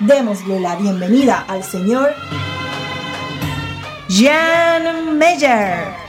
[0.00, 2.14] Démosle la bienvenida al señor
[4.08, 6.00] Jan Meyer.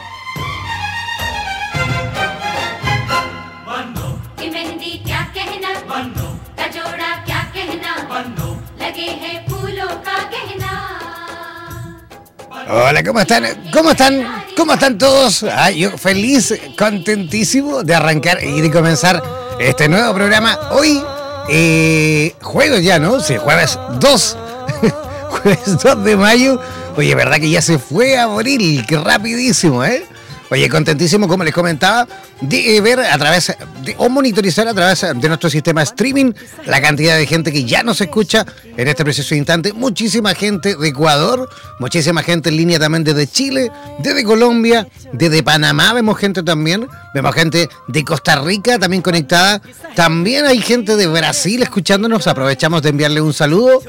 [12.69, 13.43] Hola, ¿cómo están?
[13.73, 14.45] ¿Cómo están?
[14.55, 15.45] ¿Cómo están todos?
[15.75, 19.21] yo feliz, contentísimo de arrancar y de comenzar
[19.59, 20.57] este nuevo programa.
[20.71, 21.03] Hoy,
[21.49, 23.19] eh, jueves ya, ¿no?
[23.19, 24.37] Sí, jueves 2.
[25.29, 26.61] jueves 2 de mayo.
[26.97, 28.85] Oye, ¿verdad que ya se fue a morir?
[28.85, 30.05] Qué rapidísimo, ¿eh?
[30.51, 32.05] Oye, contentísimo, como les comentaba,
[32.41, 33.55] de eh, ver a través
[33.95, 36.33] o monitorizar a través de nuestro sistema streaming
[36.65, 38.45] la cantidad de gente que ya nos escucha
[38.75, 39.71] en este preciso instante.
[39.71, 45.93] Muchísima gente de Ecuador, muchísima gente en línea también desde Chile, desde Colombia, desde Panamá
[45.93, 49.61] vemos gente también, vemos gente de Costa Rica también conectada.
[49.95, 53.81] También hay gente de Brasil escuchándonos, aprovechamos de enviarle un saludo.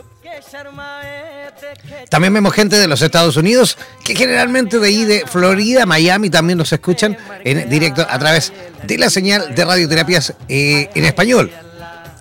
[2.08, 6.58] También vemos gente de los Estados Unidos, que generalmente de ahí de Florida, Miami, también
[6.58, 8.52] nos escuchan en directo a través
[8.82, 11.50] de la señal de radioterapias eh, en español.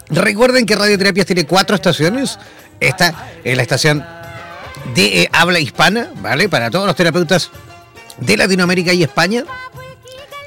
[0.10, 2.38] Recuerden que Radioterapias tiene cuatro estaciones.
[2.82, 4.06] Esta es la estación
[4.94, 6.50] de eh, habla hispana, ¿vale?
[6.50, 7.50] Para todos los terapeutas
[8.18, 9.46] de Latinoamérica y España.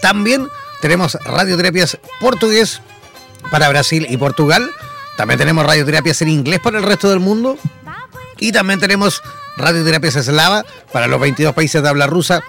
[0.03, 0.49] También
[0.83, 2.83] tenemos radioterapias portugués
[3.51, 4.71] para Brasil y Portugal.
[5.17, 7.57] También tenemos radioterapias en inglés para el resto del mundo.
[8.45, 9.23] Y también tenemos
[9.57, 12.43] Radioterapias Eslava para los 22 países de habla rusa,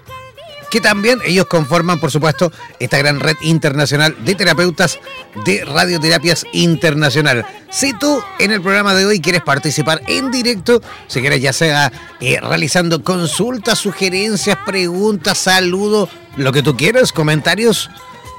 [0.70, 5.00] que también ellos conforman, por supuesto, esta gran red internacional de terapeutas
[5.46, 7.46] de radioterapias internacional.
[7.70, 11.94] Si tú en el programa de hoy quieres participar en directo, si quieres ya sea
[12.20, 17.90] eh, realizando consultas, sugerencias, preguntas, saludos, lo que tú quieras, comentarios,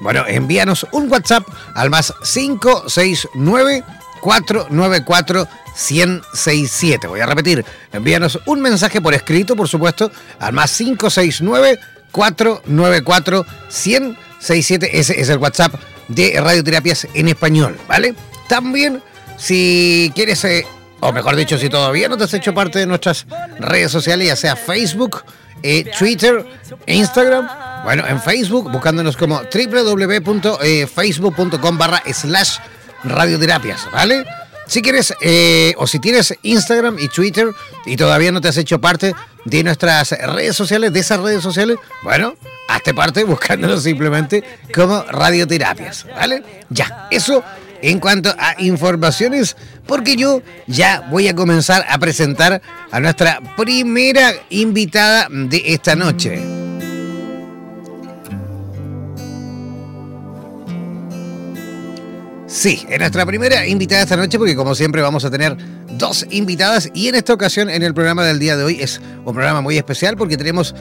[0.02, 3.82] bueno, envíanos un WhatsApp al más 569
[4.20, 5.48] 494
[5.90, 7.06] 1067.
[7.06, 11.78] Voy a repetir, envíanos un mensaje por escrito, por supuesto, al más 569
[12.10, 14.98] 494 1067.
[14.98, 15.74] Ese es el WhatsApp
[16.08, 18.14] de Radioterapias en español, ¿vale?
[18.48, 19.02] También,
[19.36, 20.66] si quieres, eh,
[21.00, 23.26] o mejor dicho, si todavía no te has hecho parte de nuestras
[23.58, 25.24] redes sociales, ya sea Facebook,
[25.62, 26.46] eh, Twitter,
[26.86, 27.48] Instagram,
[27.84, 32.58] bueno, en Facebook, buscándonos como www.facebook.com barra slash
[33.04, 34.24] radioterapias, ¿vale?
[34.66, 37.48] Si quieres, eh, o si tienes Instagram y Twitter
[37.84, 39.14] y todavía no te has hecho parte
[39.44, 42.34] de nuestras redes sociales, de esas redes sociales, bueno,
[42.68, 44.42] hazte parte buscándonos simplemente
[44.74, 46.42] como radioterapias, ¿vale?
[46.68, 47.44] Ya, eso
[47.80, 49.56] en cuanto a informaciones,
[49.86, 52.60] porque yo ya voy a comenzar a presentar
[52.90, 56.65] a nuestra primera invitada de esta noche.
[62.46, 65.56] Sí, es nuestra primera invitada esta noche porque como siempre vamos a tener
[65.98, 69.34] dos invitadas y en esta ocasión en el programa del día de hoy es un
[69.34, 70.72] programa muy especial porque tenemos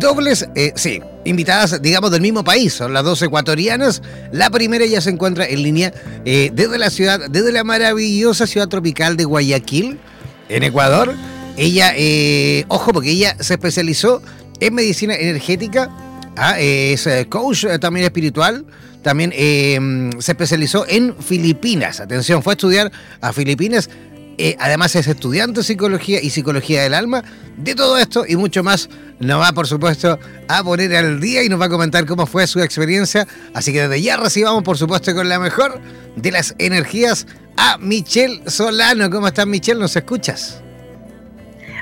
[0.00, 4.02] dobles, eh, sí, invitadas digamos del mismo país, son las dos ecuatorianas.
[4.32, 8.66] La primera ya se encuentra en línea eh, desde la ciudad, desde la maravillosa ciudad
[8.66, 10.00] tropical de Guayaquil,
[10.48, 11.14] en Ecuador.
[11.56, 14.22] Ella, eh, ojo, porque ella se especializó
[14.58, 15.88] en medicina energética,
[16.36, 18.64] ah, es coach también espiritual
[19.02, 19.78] también eh,
[20.18, 22.00] se especializó en Filipinas.
[22.00, 23.90] Atención, fue a estudiar a Filipinas.
[24.38, 27.22] Eh, además es estudiante de psicología y psicología del alma.
[27.56, 28.88] De todo esto y mucho más
[29.18, 30.18] nos va, por supuesto,
[30.48, 33.26] a poner al día y nos va a comentar cómo fue su experiencia.
[33.54, 35.80] Así que desde ya recibamos, por supuesto, con la mejor
[36.16, 37.26] de las energías
[37.56, 39.10] a Michelle Solano.
[39.10, 39.80] ¿Cómo estás, Michelle?
[39.80, 40.62] ¿Nos escuchas?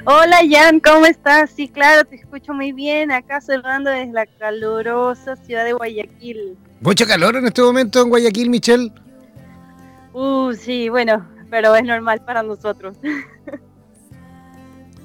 [0.06, 1.50] Hola Jan, ¿cómo estás?
[1.55, 3.12] Sí, claro, te escucho muy bien.
[3.12, 6.56] Acá saludando desde la calurosa ciudad de Guayaquil.
[6.81, 8.91] ¿Mucho calor en este momento en Guayaquil, Michelle?
[10.12, 12.97] Uh, sí, bueno, pero es normal para nosotros.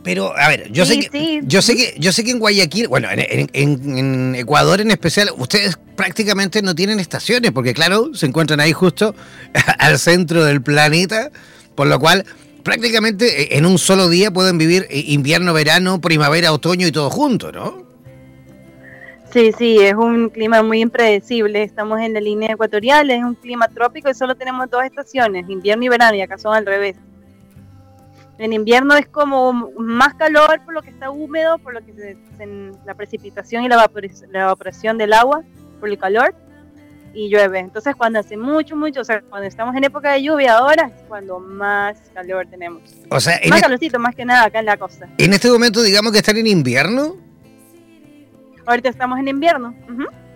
[0.04, 3.07] Pero, a ver, yo sé que, yo sé que, yo sé que en Guayaquil, bueno,
[3.12, 9.16] en, Ecuador en especial, ustedes prácticamente no tienen estaciones, porque claro, se encuentran ahí justo
[9.80, 11.31] al centro del planeta,
[11.74, 12.24] por lo cual
[12.62, 17.10] prácticamente eh, en un solo día pueden vivir eh, invierno, verano, primavera, otoño y todo
[17.10, 17.84] junto, ¿no?
[19.35, 21.61] Sí, sí, es un clima muy impredecible.
[21.61, 25.83] Estamos en la línea ecuatorial, es un clima trópico y solo tenemos dos estaciones, invierno
[25.83, 26.95] y verano, y acá son al revés.
[28.37, 32.17] En invierno es como más calor por lo que está húmedo, por lo que se,
[32.85, 33.89] la precipitación y la,
[34.31, 35.43] evaporación del agua,
[35.81, 36.33] por el calor,
[37.13, 37.59] y llueve.
[37.59, 41.03] Entonces cuando hace mucho, mucho, o sea, cuando estamos en época de lluvia ahora es
[41.09, 42.83] cuando más calor tenemos.
[43.09, 45.09] O sea, más calorcito, más que nada acá en la costa.
[45.17, 47.25] En este momento digamos que están en invierno.
[48.65, 49.75] Ahorita estamos en invierno,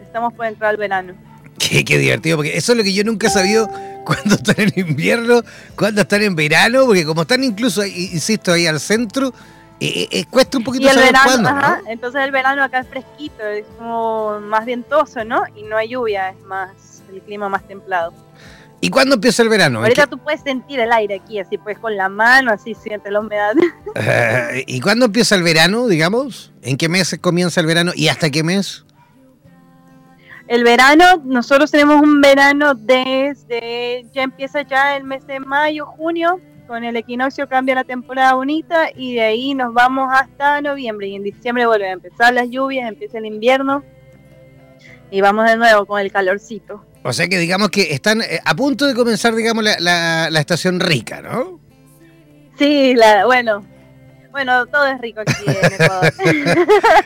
[0.02, 1.14] estamos por entrar al verano.
[1.58, 3.70] Qué, qué, divertido, porque eso es lo que yo nunca he sabido
[4.06, 5.42] cuándo están en invierno,
[5.76, 9.34] cuándo están en verano, porque como están incluso, insisto, ahí al centro,
[9.80, 12.80] eh, eh, eh, cuesta un poquito y el saber verano, ajá, Entonces el verano acá
[12.80, 15.44] es fresquito, es como más vientoso, ¿no?
[15.56, 18.14] Y no hay lluvia, es más el clima más templado.
[18.82, 19.80] ¿Y cuándo empieza el verano?
[19.80, 23.20] Ahorita tú puedes sentir el aire aquí, así pues con la mano, así siente la
[23.20, 23.54] humedad.
[24.68, 26.54] ¿Y cuándo empieza el verano, digamos?
[26.62, 28.86] ¿En qué mes comienza el verano y hasta qué mes?
[30.48, 36.40] El verano, nosotros tenemos un verano desde, ya empieza ya el mes de mayo, junio,
[36.66, 41.16] con el equinoccio cambia la temporada bonita y de ahí nos vamos hasta noviembre y
[41.16, 43.84] en diciembre vuelven a empezar las lluvias, empieza el invierno
[45.12, 46.86] y vamos de nuevo con el calorcito.
[47.10, 51.22] O sea que digamos que están eh, a punto de comenzar, digamos, la, estación rica,
[51.22, 51.60] ¿no?
[52.60, 53.66] Sí, la, bueno,
[54.32, 56.14] bueno, todo es rico aquí en Ecuador.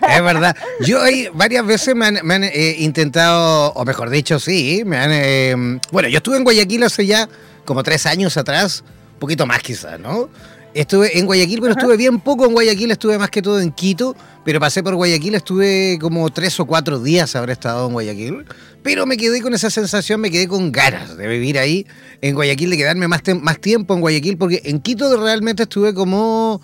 [0.10, 0.58] es verdad.
[0.82, 5.12] Yo ahí varias veces me han, eh, intentado, o mejor dicho, sí, me han...
[5.14, 7.30] Eh, bueno, yo estuve en Guayaquil hace ya
[7.64, 8.84] como tres años atrás,
[9.14, 10.30] un poquito más quizás, ¿no?
[10.74, 14.16] Estuve en Guayaquil, pero estuve bien poco en Guayaquil, estuve más que todo en Quito,
[14.44, 18.46] pero pasé por Guayaquil, estuve como tres o cuatro días habré estado en Guayaquil,
[18.82, 21.86] pero me quedé con esa sensación, me quedé con ganas de vivir ahí
[22.22, 26.60] en Guayaquil, de quedarme más, más tiempo en Guayaquil, porque en Quito realmente estuve como,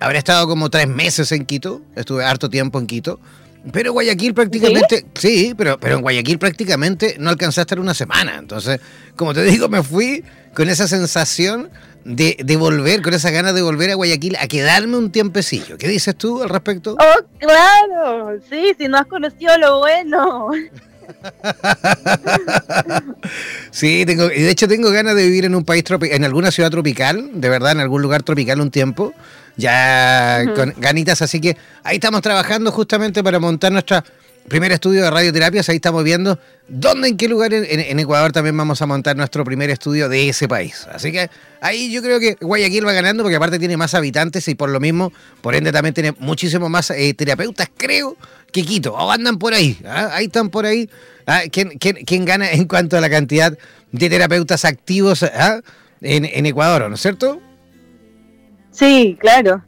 [0.00, 3.20] habré estado como tres meses en Quito, estuve harto tiempo en Quito,
[3.72, 5.54] pero Guayaquil prácticamente, ¿Sí?
[5.56, 8.36] pero, pero en Guayaquil prácticamente no alcancé a estar una semana.
[8.38, 8.80] Entonces,
[9.16, 10.22] como te digo, me fui
[10.54, 11.70] con esa sensación
[12.06, 15.76] de, de, volver, con esa ganas de volver a Guayaquil, a quedarme un tiempecillo.
[15.76, 16.96] ¿Qué dices tú al respecto?
[16.98, 20.50] Oh, claro, sí, si no has conocido lo bueno.
[23.70, 26.70] sí, tengo, y de hecho tengo ganas de vivir en un país en alguna ciudad
[26.70, 29.12] tropical, de verdad, en algún lugar tropical un tiempo,
[29.56, 34.04] ya con ganitas, así que ahí estamos trabajando justamente para montar nuestra
[34.48, 36.38] primer estudio de radioterapias, ahí estamos viendo
[36.68, 40.48] dónde, en qué lugar en, Ecuador también vamos a montar nuestro primer estudio de ese
[40.48, 40.86] país.
[40.92, 44.54] Así que ahí yo creo que Guayaquil va ganando porque aparte tiene más habitantes y
[44.54, 48.16] por lo mismo, por ende también tiene muchísimo más eh, terapeutas, creo,
[48.52, 48.94] que Quito.
[48.94, 50.10] O andan por ahí, ¿ah?
[50.12, 50.88] ahí están por ahí.
[51.26, 51.42] ¿Ah?
[51.50, 53.56] ¿Quién, gana en cuanto a la cantidad
[53.92, 55.60] de terapeutas activos ¿ah?
[56.00, 57.40] en, Ecuador, ¿no es cierto?
[58.70, 59.64] Sí, claro.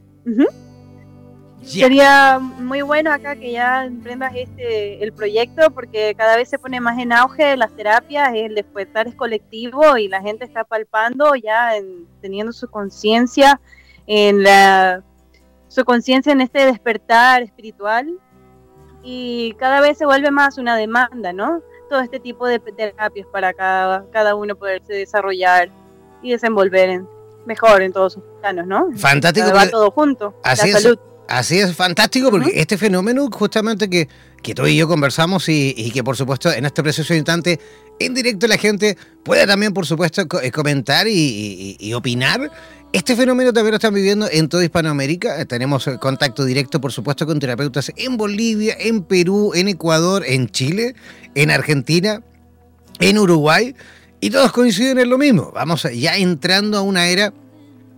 [1.61, 6.79] Sería muy bueno acá que ya emprendas este el proyecto porque cada vez se pone
[6.79, 11.71] más en auge las terapias, el despertar es colectivo y la gente está palpando ya
[12.21, 13.59] teniendo su conciencia
[14.07, 15.03] en la
[15.67, 18.17] su conciencia en este despertar espiritual
[19.03, 21.61] y cada vez se vuelve más una demanda, ¿no?
[21.89, 25.69] Todo este tipo de terapias para cada, cada uno poderse desarrollar
[26.21, 27.03] y desenvolver
[27.45, 28.89] mejor en todos sus planos, ¿no?
[28.97, 29.47] Fantástico.
[29.55, 30.33] Va todo junto.
[30.43, 30.99] Así la salud.
[31.29, 34.09] Así es, fantástico, porque este fenómeno justamente que,
[34.41, 37.59] que tú y yo conversamos y, que por supuesto en este preciso instante
[37.99, 42.51] en directo la gente puede también por supuesto eh, comentar y, opinar.
[42.91, 45.45] Este fenómeno también lo están viviendo en toda Hispanoamérica.
[45.45, 50.49] Tenemos eh, contacto directo por supuesto con terapeutas en Bolivia, en Perú, en Ecuador, en
[50.49, 50.95] Chile,
[51.35, 52.23] en Argentina,
[52.99, 53.75] en Uruguay
[54.19, 55.51] y todos coinciden en lo mismo.
[55.53, 57.31] Vamos ya entrando a una era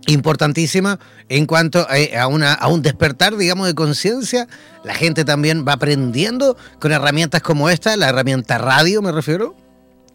[0.06, 4.48] importantísima en cuanto a, una, a un despertar, digamos, de conciencia.
[4.84, 9.56] La gente también va aprendiendo con herramientas como esta, la herramienta radio, me refiero.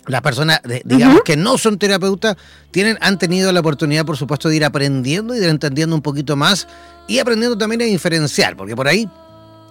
[0.08, 2.38] Las personas, digamos, que no son terapeutas,
[2.72, 6.02] tienen, han tenido la oportunidad, por supuesto, de ir aprendiendo y de ir entendiendo un
[6.02, 6.66] poquito más
[7.08, 9.10] y aprendiendo también a diferenciar, porque por ahí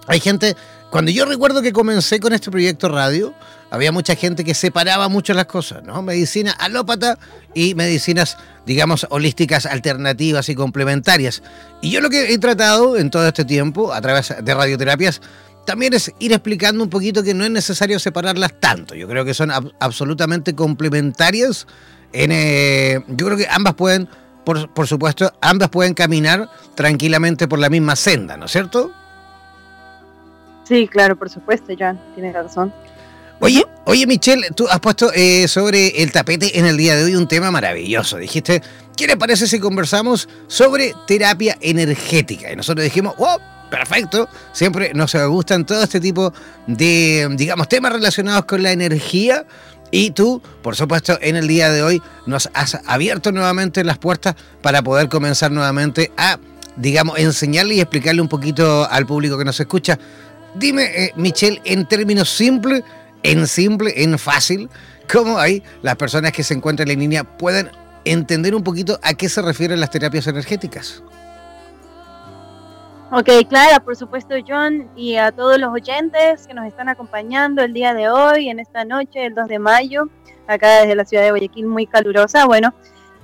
[0.07, 0.55] hay gente,
[0.91, 3.35] cuando yo recuerdo que comencé con este proyecto radio,
[3.71, 6.01] había mucha gente que separaba mucho las cosas, ¿no?
[6.03, 7.19] Medicina alópata
[7.55, 11.43] y medicinas, digamos, holísticas alternativas y complementarias.
[11.83, 15.21] Y yo lo que he tratado en todo este tiempo, a través de radioterapias,
[15.67, 18.95] también es ir explicando un poquito que no es necesario separarlas tanto.
[18.95, 19.51] Yo creo que son
[19.81, 21.67] absolutamente complementarias.
[22.13, 24.09] En, eh, yo creo que ambas pueden,
[24.45, 28.93] por, por supuesto, ambas pueden caminar tranquilamente por la misma senda, ¿no es cierto?
[30.67, 32.73] Sí, claro, por supuesto, Jan, tienes razón.
[33.39, 37.17] Oye, oye Michelle, tú has puesto eh, sobre el tapete en el día de hoy
[37.17, 38.17] un tema maravilloso.
[38.17, 38.63] Dijiste,
[38.97, 42.51] ¿qué le parece si conversamos sobre terapia energética?
[42.51, 43.37] Y nosotros dijimos, oh,
[43.71, 46.33] perfecto, siempre nos gustan todo este tipo
[46.67, 49.45] de, digamos, temas relacionados con la energía.
[49.91, 54.35] Y tú, por supuesto, en el día de hoy nos has abierto nuevamente las puertas
[54.63, 56.39] para poder comenzar nuevamente a,
[56.77, 59.99] digamos, enseñarle y explicarle un poquito al público que nos escucha.
[60.59, 62.83] Dime, eh, Michelle, en términos simples,
[63.23, 64.71] en simple, en fácil,
[65.13, 67.71] cómo ahí las personas que se encuentran en línea pueden
[68.07, 71.03] entender un poquito a qué se refieren las terapias energéticas.
[73.13, 77.73] Ok, Clara, por supuesto, John, y a todos los oyentes que nos están acompañando el
[77.73, 80.09] día de hoy, en esta noche, el 2 de mayo,
[80.47, 82.47] acá desde la ciudad de Guayaquil, muy calurosa.
[82.47, 82.75] Bueno,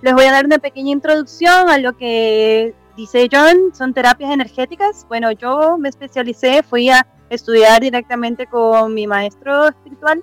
[0.02, 5.04] les voy a dar una pequeña introducción a lo que dice John, son terapias energéticas.
[5.08, 10.22] Bueno, yo me especialicé, fui a estudiar directamente con mi maestro espiritual,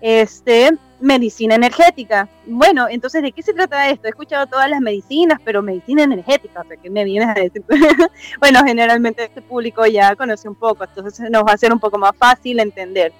[0.00, 0.70] este,
[1.00, 2.28] medicina energética.
[2.46, 4.06] Bueno, entonces, ¿de qué se trata esto?
[4.06, 7.62] He escuchado todas las medicinas, pero medicina energética, ¿qué me vienes a decir?
[8.40, 11.98] bueno, generalmente este público ya conoce un poco, entonces nos va a ser un poco
[11.98, 13.12] más fácil entender.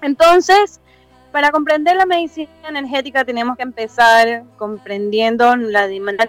[0.00, 0.80] Entonces,
[1.32, 6.28] para comprender la medicina energética tenemos que empezar comprendiendo la, dinámica,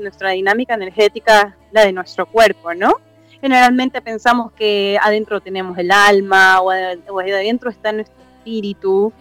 [0.00, 2.94] nuestra dinámica energética, la de nuestro cuerpo, ¿no?
[3.40, 9.12] Generalmente pensamos que adentro tenemos el alma o, adentro está nuestro espíritu,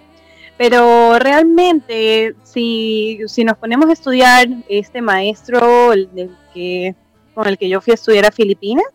[0.57, 6.09] pero realmente si, nos ponemos a estudiar este maestro el,
[6.53, 6.95] que,
[7.33, 8.85] con el que yo fui a estudiar a Filipinas,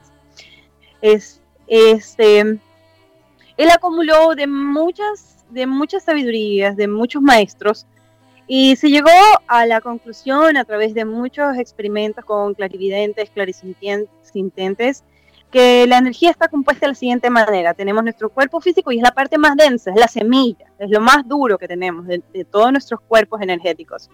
[1.01, 7.87] es, este, él acumuló de muchas, de muchas sabidurías, de muchos maestros,
[8.47, 9.09] y se llegó
[9.47, 15.03] a la conclusión a través de muchos experimentos con clarividentes, clarisintientes,
[15.55, 17.75] que la energía está compuesta de la siguiente manera.
[17.75, 21.01] Tenemos nuestro cuerpo físico y es la parte más densa, es la semilla, es lo
[21.01, 24.11] más duro que tenemos de, todos nuestros cuerpos energéticos.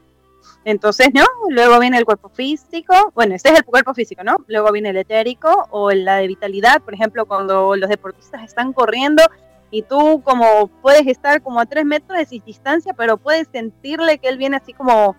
[0.66, 1.25] Entonces, ¿no?
[1.49, 4.37] Luego viene el cuerpo físico, bueno, este es el cuerpo físico, ¿no?
[4.49, 9.23] Luego viene el etérico o la de vitalidad, por ejemplo, cuando los deportistas están corriendo
[9.70, 14.28] y tú como puedes estar como a tres metros de distancia, pero puedes sentirle que
[14.28, 15.16] él viene así como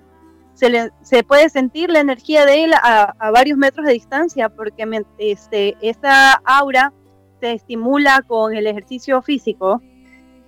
[0.53, 4.85] se, puede sentir la energía de él a, varios metros de distancia porque
[5.17, 6.93] este, esa aura
[7.39, 9.81] se estimula con el ejercicio físico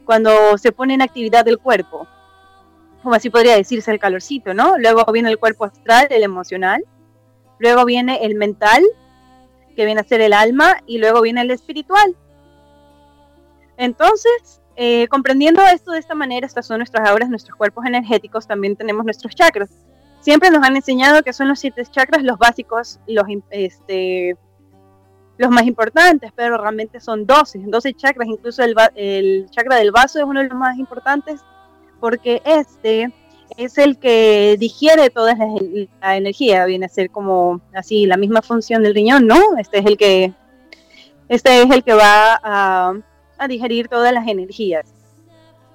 [0.06, 2.08] cuando se pone en actividad del cuerpo.
[3.02, 4.78] Como así podría decirse el calorcito, ¿no?
[4.78, 6.84] Luego viene el cuerpo astral, el emocional.
[7.60, 8.84] Luego viene el mental,
[9.76, 10.78] que viene a ser el alma.
[10.86, 12.16] Y luego viene el espiritual.
[13.76, 18.76] Entonces, eh, comprendiendo esto de esta manera, estas son nuestras auras, nuestros cuerpos energéticos, también
[18.76, 19.70] tenemos nuestros chakras
[20.24, 24.38] siempre nos han enseñado que son los siete chakras los básicos, los, este,
[25.38, 30.20] los más importantes, pero realmente son 12, 12 chakras, incluso el, el chakra del vaso
[30.20, 31.42] es uno de los más importantes
[32.00, 33.14] porque este
[33.58, 38.82] es el que digiere toda la, energía, viene a ser como así la misma función
[38.82, 39.40] del riñón, ¿no?
[39.60, 40.34] Este es el que,
[41.28, 42.94] este es el que va a,
[43.38, 44.94] a digerir todas las energías.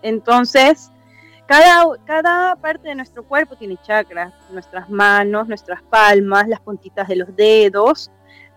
[0.03, 0.91] Entonces,
[1.49, 7.35] cada, parte de nuestro cuerpo tiene chakras, nuestras manos, nuestras palmas, las puntitas de los
[7.35, 8.11] dedos,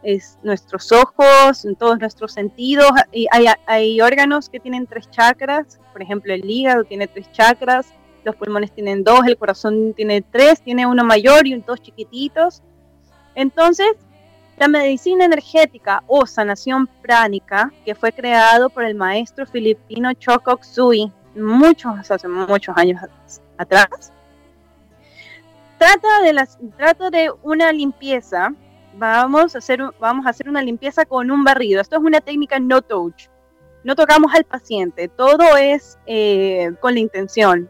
[0.03, 2.91] es, nuestros ojos, en todos nuestros sentidos.
[3.13, 7.93] Y hay, hay, órganos que tienen tres chakras, por ejemplo el hígado tiene tres chakras,
[8.25, 12.61] los pulmones tienen dos, el corazón tiene tres, tiene uno mayor y dos chiquititos.
[13.35, 13.93] Entonces,
[14.57, 21.11] La medicina energética o sanación pránica, que fue creado por el maestro filipino Chokok Sui
[21.35, 23.01] muchos, hace muchos años
[23.57, 24.11] atrás,
[25.77, 28.53] trata de, las, trata de una limpieza.
[28.93, 31.81] Vamos a, hacer, vamos a hacer una limpieza con un barrido.
[31.81, 33.29] Esto es una técnica no touch.
[33.83, 35.07] No tocamos al paciente.
[35.07, 37.69] Todo es eh, con la intención.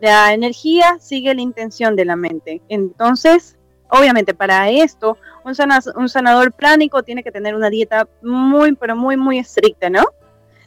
[0.00, 2.62] La energía sigue la intención de la mente.
[2.68, 3.58] Entonces,
[3.90, 9.38] obviamente para esto, un, sanador plánico tiene que tener una dieta muy, pero muy, muy
[9.38, 10.04] estricta, ¿no?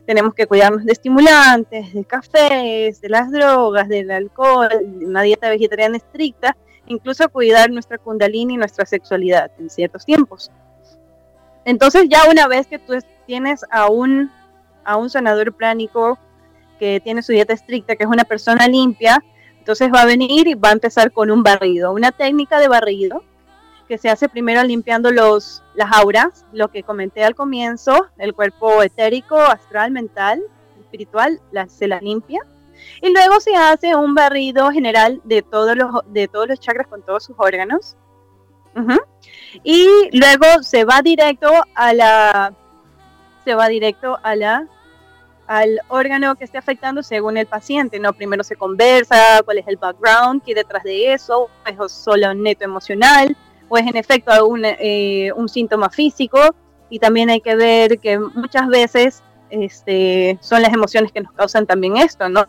[0.06, 5.50] Tenemos que cuidarnos de estimulantes, de cafés, de las drogas, del alcohol, de una dieta
[5.50, 10.52] vegetariana estricta, incluso cuidar nuestra kundalini y nuestra sexualidad en ciertos tiempos.
[11.66, 12.94] Entonces ya una vez que tú
[13.26, 14.32] tienes a un,
[14.84, 16.20] a un sanador plánico
[16.80, 19.24] que tiene su dieta estricta, que es una persona limpia,
[19.58, 23.24] entonces va a venir y va a empezar con un barrido, una técnica de barrido
[23.88, 28.82] que se hace primero limpiando los, las auras, lo que comenté al comienzo, el cuerpo
[28.82, 30.42] etérico, astral, mental,
[30.80, 32.42] espiritual, se la limpia.
[33.02, 37.02] Y luego se hace un barrido general de todos los, de todos los chakras con
[37.02, 37.96] todos sus órganos.
[39.64, 42.54] Y luego se va directo a la
[43.46, 44.68] se va directo a la
[45.48, 48.14] al órgano que esté afectando según el paciente, ¿no?
[48.14, 52.64] Primero se conversa, cuál es el background que hay detrás de eso, es solo neto
[52.64, 53.38] emocional,
[53.70, 54.32] o es en efecto
[54.64, 56.40] eh, un síntoma físico,
[56.90, 61.66] y también hay que ver que muchas veces este, son las emociones que nos causan
[61.66, 62.46] también esto, ¿no?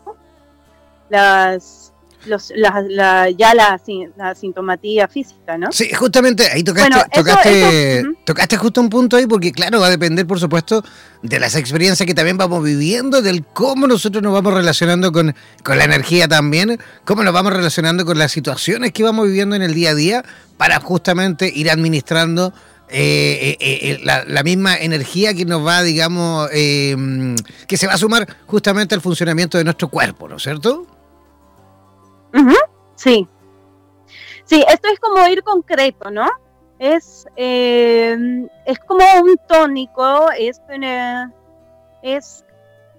[1.09, 1.93] Las,
[2.25, 3.79] la, ya la,
[4.17, 5.71] la, sintomatía física, ¿no?
[5.71, 10.25] Sí, justamente ahí tocaste, tocaste, tocaste justo un punto ahí, porque claro, va a depender,
[10.25, 10.83] por supuesto,
[11.21, 15.77] de las experiencias que también vamos viviendo, del cómo nosotros nos vamos relacionando con, con
[15.77, 19.73] la energía también, cómo nos vamos relacionando con las situaciones que vamos viviendo en el
[19.73, 20.25] día a día,
[20.57, 22.53] para justamente ir administrando
[22.89, 28.27] eh, eh, eh, la, misma energía que nos va, digamos, que se va a sumar
[28.45, 30.87] justamente al funcionamiento de nuestro cuerpo, ¿no es cierto?
[32.95, 33.27] Sí.
[34.45, 36.27] Sí, esto es como ir concreto, ¿no?
[36.79, 40.61] Es, em, es como un tónico, es,
[42.01, 42.45] es,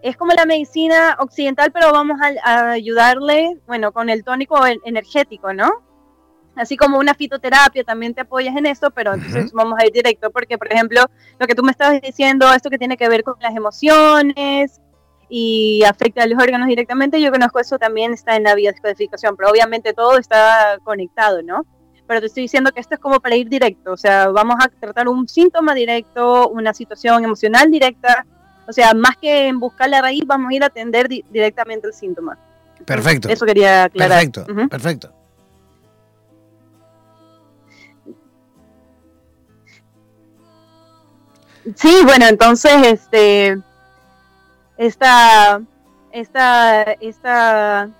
[0.02, 5.70] es como la medicina occidental, pero vamos a, ayudarle, bueno, con el tónico energético, ¿no?
[6.54, 10.30] Así como una fitoterapia también te apoyas en esto, pero entonces vamos a ir directo,
[10.30, 11.02] porque por ejemplo,
[11.38, 14.80] lo que tú me estabas diciendo, esto que tiene que ver con las emociones,
[15.28, 19.50] y afecta a los órganos directamente, yo conozco eso también está en la biodescodificación, pero
[19.50, 21.66] obviamente todo está conectado, ¿no?
[22.06, 24.68] Pero te estoy diciendo que esto es como para ir directo, o sea, vamos a
[24.68, 28.24] tratar un síntoma directo, una situación emocional directa,
[28.66, 31.92] o sea, más que en buscar la raíz, vamos a ir a atender directamente el
[31.92, 32.38] síntoma.
[32.84, 33.28] Perfecto.
[33.28, 34.30] Eso quería aclarar.
[34.30, 35.12] Perfecto, perfecto.
[41.76, 43.58] Sí, bueno, entonces, este,
[44.78, 45.60] esta,
[46.12, 47.90] esta, esta,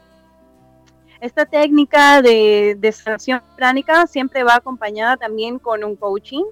[1.20, 3.42] esta técnica de, de sanación
[4.06, 6.44] siempre va acompañada también con un coaching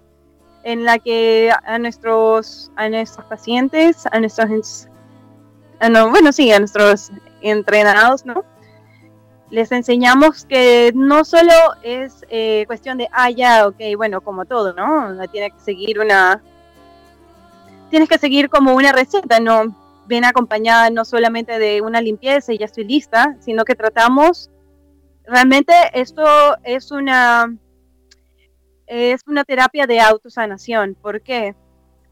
[0.65, 4.89] en la que a nuestros, a nuestros pacientes, a nuestros,
[5.79, 8.45] bueno, sí, a nuestros entrenados, ¿no?
[9.49, 11.53] Les enseñamos que no solo
[11.85, 15.17] es eh, cuestión de, ah, ya, ok, bueno, como todo, ¿no?
[15.29, 16.43] Tiene que seguir una,
[17.89, 19.86] tienes que seguir como una receta, ¿no?
[20.07, 24.51] Viene acompañada no solamente de una limpieza y ya estoy lista, sino que tratamos,
[25.25, 26.25] realmente esto
[26.65, 27.57] es una,
[28.87, 30.97] es una terapia de autosanación.
[31.01, 31.55] ¿Por qué?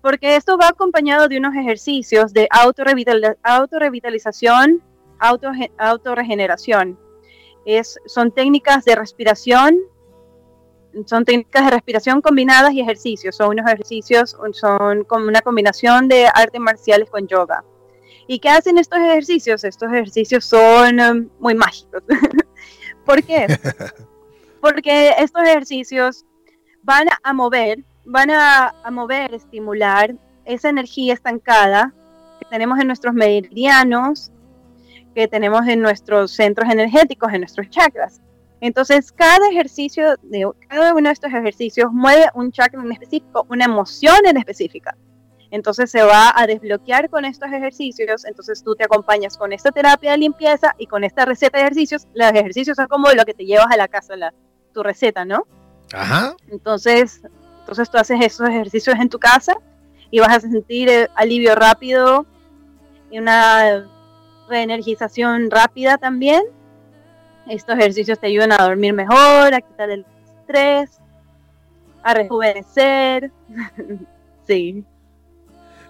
[0.02, 4.82] Porque esto va acompañado de unos ejercicios de autorrevitalización,
[5.18, 6.98] auto, autorregeneración.
[7.64, 9.78] Es, son técnicas de respiración,
[11.06, 13.36] son técnicas de respiración combinadas y ejercicios.
[13.36, 17.64] Son unos ejercicios, son como una combinación de artes marciales con yoga.
[18.26, 19.64] ¿Y qué hacen estos ejercicios?
[19.64, 22.02] Estos ejercicios son um, muy mágicos.
[23.04, 23.46] ¿Por qué?
[24.60, 26.24] Porque estos ejercicios
[26.82, 31.92] van a mover, van a, mover, estimular esa energía estancada
[32.40, 34.30] que tenemos en nuestros meridianos,
[35.14, 38.20] que tenemos en nuestros centros energéticos, en nuestros chakras.
[38.60, 43.66] Entonces, cada ejercicio, de cada uno de estos ejercicios mueve un chakra en específico, una
[43.66, 44.96] emoción en específica.
[45.54, 50.10] Entonces se va a desbloquear con estos ejercicios, entonces tú te acompañas con esta terapia
[50.10, 52.08] de limpieza y con esta receta de ejercicios.
[52.12, 54.34] Los ejercicios son como lo que te llevas a la casa, la,
[54.72, 55.46] tu receta, ¿no?
[55.92, 56.34] Ajá.
[56.48, 57.22] Entonces,
[57.60, 59.54] entonces tú haces esos ejercicios en tu casa
[60.10, 62.26] y vas a sentir eh, alivio rápido
[63.12, 63.88] y una
[64.48, 66.42] reenergización rápida también.
[67.46, 70.04] Estos ejercicios te ayudan a dormir mejor, a quitar el
[70.40, 70.98] estrés,
[72.02, 73.30] a rejuvenecer.
[74.48, 74.84] sí.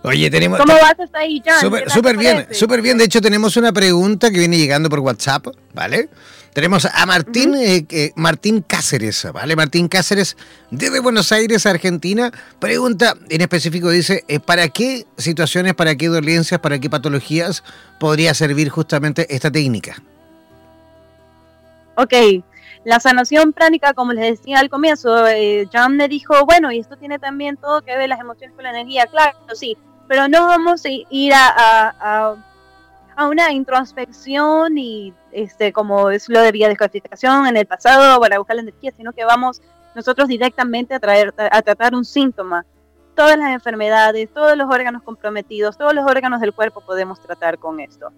[0.05, 0.59] Oye, tenemos.
[0.59, 1.61] ¿Cómo vas hasta ahí, Jan?
[1.89, 2.99] Súper bien, súper bien.
[2.99, 6.11] De hecho, tenemos una pregunta que viene llegando por WhatsApp, ¿vale?
[6.53, 9.57] Tenemos a Martín, eh, Martín Cáceres, ¿vale?
[9.57, 10.37] Martín Cáceres,
[10.71, 12.31] desde Buenos Aires, Argentina.
[12.59, 17.65] Pregunta en específico, dice, eh, ¿para qué situaciones, para qué dolencias, para qué patologías
[17.99, 19.97] podría servir justamente esta técnica?
[21.97, 22.13] Ok,
[22.85, 26.99] la sanación pránica, como les decía al comienzo, eh, Jan me dijo, bueno, y esto
[26.99, 30.85] tiene también todo que ver las emociones con la energía, claro, sí, pero no vamos
[30.85, 32.37] a ir a,
[33.17, 38.21] a, una introspección y este como es lo de vía de codificación en el pasado
[38.21, 39.63] para buscar la energía, sino que vamos
[39.95, 42.67] nosotros directamente a, traer, a tratar un síntoma.
[43.15, 47.79] Todas las enfermedades, todos los órganos comprometidos, todos los órganos del cuerpo podemos tratar con
[47.79, 48.13] esto.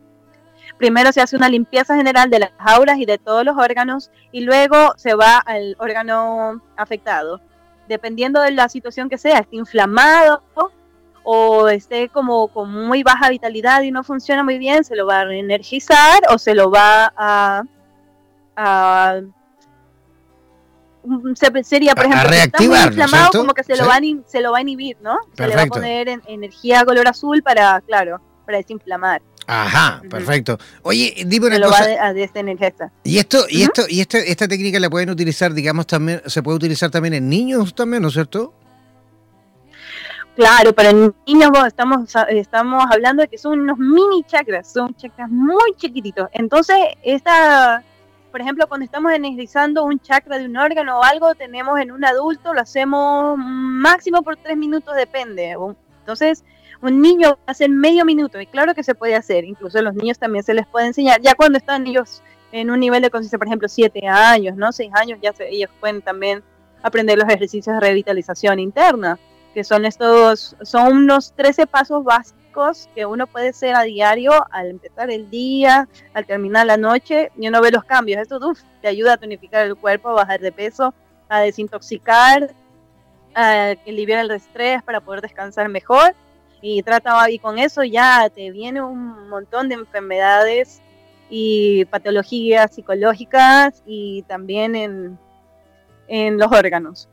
[0.79, 4.41] Primero se hace una limpieza general de las auras y de todos los órganos y
[4.41, 7.41] luego se va al órgano afectado.
[7.89, 10.43] Dependiendo de la situación que sea, esté inflamado
[11.29, 15.21] o esté como con muy baja vitalidad y no funciona muy bien, se lo va
[15.21, 17.63] a reenergizar o se lo va a,
[21.65, 24.61] sería por ejemplo reactivar, inflamado como que se lo va a se lo va a
[24.61, 29.21] inhibir no se le va a poner en, energía color azul para claro para desinflamar.
[29.49, 30.59] Ajá, perfecto.
[30.83, 32.13] Oye, dime una cosa.
[33.05, 36.91] y esto, y esto, y esta técnica la pueden utilizar, digamos, también, se puede utilizar
[36.91, 38.55] también en niños también, ¿no es cierto?
[40.37, 45.73] Claro, para niños estamos, estamos hablando de que son unos mini chakras, son chakras muy
[45.77, 46.29] chiquititos.
[46.31, 47.83] Entonces, esta,
[48.31, 52.05] por ejemplo, cuando estamos energizando un chakra de un órgano o algo, tenemos en un
[52.05, 55.57] adulto, lo hacemos máximo por tres minutos, depende.
[56.01, 56.45] Entonces,
[56.83, 60.19] un niño hacer medio minuto, y claro que se puede hacer, incluso a los niños
[60.19, 62.23] también se les puede enseñar, ya cuando están ellos
[62.53, 64.71] en un nivel de conciencia, por ejemplo, siete años, ¿no?
[64.71, 66.43] Seis años, ya ellos pueden también
[66.83, 69.19] aprender los ejercicios de revitalización interna
[69.57, 74.67] que son estos, son unos 13 pasos básicos que uno puede hacer a diario al
[74.69, 78.21] empezar el día, al terminar la noche, y uno ve los cambios.
[78.21, 78.39] Esto
[78.83, 80.93] te ayuda a tonificar el cuerpo, a bajar de peso,
[81.31, 82.55] a desintoxicar,
[83.35, 86.15] a aliviar el estrés para poder descansar mejor.
[86.61, 90.83] Y trata y con eso ya te viene un montón de enfermedades
[91.31, 95.19] y patologías psicológicas y también en,
[96.09, 97.09] en los órganos.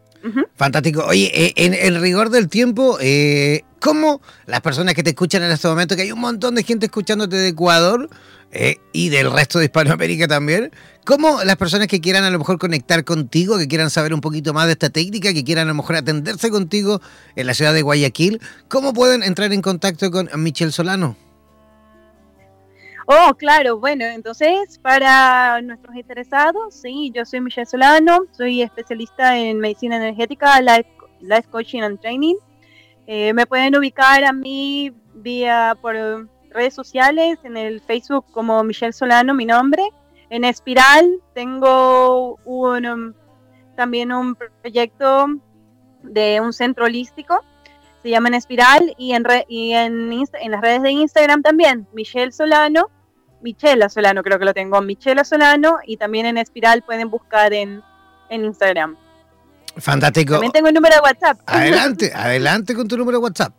[0.56, 1.04] Fantástico.
[1.06, 5.52] Oye, eh, en el rigor del tiempo, eh, ¿cómo las personas que te escuchan en
[5.52, 8.10] este momento, que hay un montón de gente escuchándote de Ecuador
[8.52, 10.72] eh, y del resto de Hispanoamérica también,
[11.06, 14.54] ¿cómo las personas que quieran a lo mejor conectar contigo, que quieran saber un poquito
[14.54, 17.02] más de esta técnica, que quieran a lo mejor atenderse contigo
[17.36, 21.18] en la ciudad de Guayaquil, ¿cómo pueden entrar en contacto con Michelle Solano?
[23.06, 29.60] Oh, claro, bueno, entonces para nuestros interesados, sí, yo soy Michelle Solano, soy especialista en
[29.60, 32.36] medicina energética, life, coaching and training.
[33.06, 35.96] Eh, me pueden ubicar a mí vía por
[36.50, 39.84] redes sociales, en el Facebook como Michelle Solano, mi nombre.
[40.30, 43.14] En Espiral tengo un, um,
[43.76, 45.28] también un proyecto
[46.04, 47.44] de un centro holístico,
[48.02, 52.32] se llama en Espiral, y en, y en, en las redes de Instagram también, Michelle
[52.32, 52.90] Solano,
[53.44, 57.84] Michela Solano, creo que lo tengo, Michela Solano, y también en Espiral pueden buscar en,
[58.30, 58.98] en Instagram.
[59.78, 60.34] Fantástico.
[60.34, 61.40] También tengo el número de WhatsApp.
[61.46, 63.54] Adelante, adelante con tu número de WhatsApp.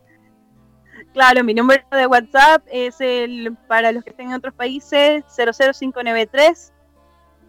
[1.12, 6.72] Claro, mi número de WhatsApp es el, para los que estén en otros países, 00593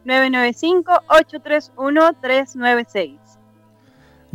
[0.03, 3.34] 995 831 396.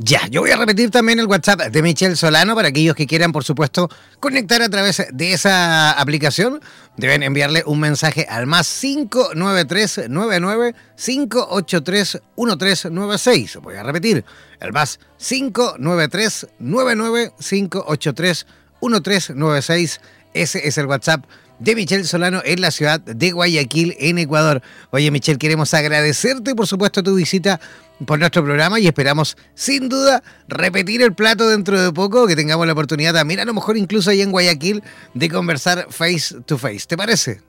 [0.03, 3.33] Ya, yo voy a repetir también el WhatsApp de Michelle Solano para aquellos que quieran,
[3.33, 6.63] por supuesto, conectar a través de esa aplicación.
[6.97, 13.59] Deben enviarle un mensaje al más 593 99 583 1396.
[13.61, 14.25] Voy a repetir,
[14.61, 18.47] el más 593 99 583
[18.81, 20.01] 1396.
[20.33, 21.27] Ese es el WhatsApp
[21.61, 24.63] de Michelle Solano en la ciudad de Guayaquil, en Ecuador.
[24.91, 27.61] Oye, Michelle, queremos agradecerte, por supuesto, tu visita
[28.07, 32.67] por nuestro programa y esperamos, sin duda, repetir el plato dentro de poco, que tengamos
[32.67, 34.83] la oportunidad también, a lo mejor incluso ahí en Guayaquil,
[35.15, 36.87] de conversar face to face.
[36.89, 37.43] ¿Te parece?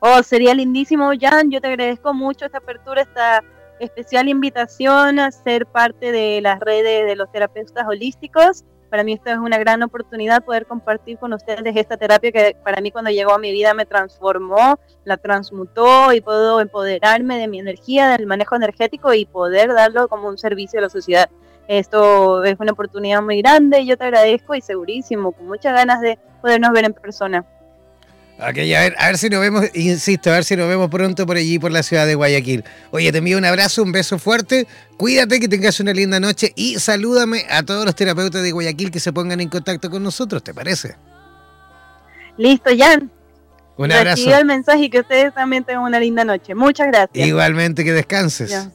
[0.00, 1.50] Oh, sería lindísimo, Jan.
[1.50, 3.44] Yo te agradezco mucho esta apertura, esta
[3.78, 9.30] especial invitación a ser parte de las redes de los terapeutas holísticos para mí esto
[9.30, 13.32] es una gran oportunidad poder compartir con ustedes esta terapia que para mí cuando llegó
[13.32, 18.56] a mi vida me transformó, la transmutó y puedo empoderarme de mi energía, del manejo
[18.56, 21.30] energético y poder darlo como un servicio a la sociedad.
[21.68, 26.00] Esto es una oportunidad muy grande y yo te agradezco y segurísimo, con muchas ganas
[26.00, 27.46] de podernos ver en persona.
[28.42, 31.26] Ok, a ver, a ver si nos vemos, insisto, a ver si nos vemos pronto
[31.26, 32.64] por allí, por la ciudad de Guayaquil.
[32.90, 36.78] Oye, te envío un abrazo, un beso fuerte, cuídate, que tengas una linda noche y
[36.78, 40.54] salúdame a todos los terapeutas de Guayaquil que se pongan en contacto con nosotros, ¿te
[40.54, 40.96] parece?
[42.38, 43.10] Listo, Jan.
[43.76, 44.34] Un abrazo.
[44.34, 46.54] El mensaje y que ustedes también tengan una linda noche.
[46.54, 47.26] Muchas gracias.
[47.26, 48.50] Igualmente, que descanses.
[48.50, 48.70] Ya.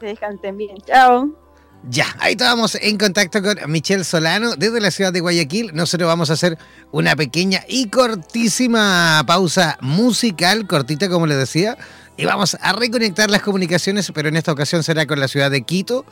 [0.00, 0.76] Que descansen bien.
[0.84, 1.41] Chao.
[1.90, 5.72] Ya, ahí estábamos en contacto con Michelle Solano desde la ciudad de Guayaquil.
[5.74, 6.56] Nosotros vamos a hacer
[6.92, 11.76] una pequeña y cortísima pausa musical, cortita como les decía,
[12.16, 15.62] y vamos a reconectar las comunicaciones, pero en esta ocasión será con la ciudad de
[15.62, 16.06] Quito.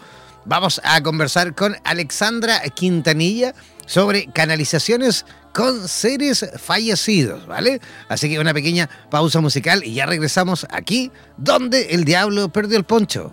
[0.45, 3.55] Vamos a conversar con Alexandra Quintanilla
[3.87, 7.81] sobre canalizaciones con seres fallecidos, ¿vale?
[8.09, 12.85] Así que una pequeña pausa musical y ya regresamos aquí donde el diablo perdió el
[12.85, 13.33] poncho.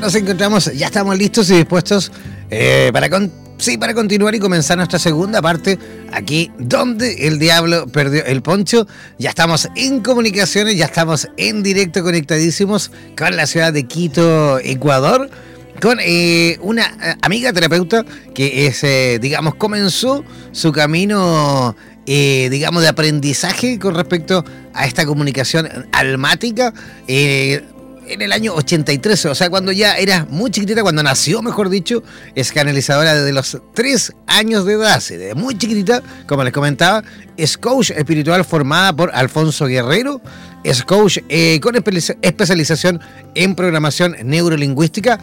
[0.00, 2.10] Nos encontramos, ya estamos listos y dispuestos
[2.50, 3.08] eh, para,
[3.58, 5.78] sí, para continuar y comenzar nuestra segunda parte
[6.12, 8.88] aquí donde el diablo perdió el poncho.
[9.18, 15.30] Ya estamos en comunicaciones, ya estamos en directo conectadísimos con la ciudad de Quito, Ecuador,
[15.80, 18.04] con eh, una eh, amiga terapeuta
[18.34, 21.76] que es, digamos, comenzó su camino
[22.06, 26.74] digamos, de aprendizaje con respecto a esta comunicación almática.
[28.06, 32.02] En el año 83, o sea, cuando ya era muy chiquitita, cuando nació, mejor dicho,
[32.34, 37.02] es canalizadora desde los 3 años de edad, desde muy chiquitita, como les comentaba,
[37.36, 40.20] es coach espiritual formada por Alfonso Guerrero,
[40.64, 43.00] es coach eh, con espe- especialización
[43.34, 45.18] en programación neurolingüística,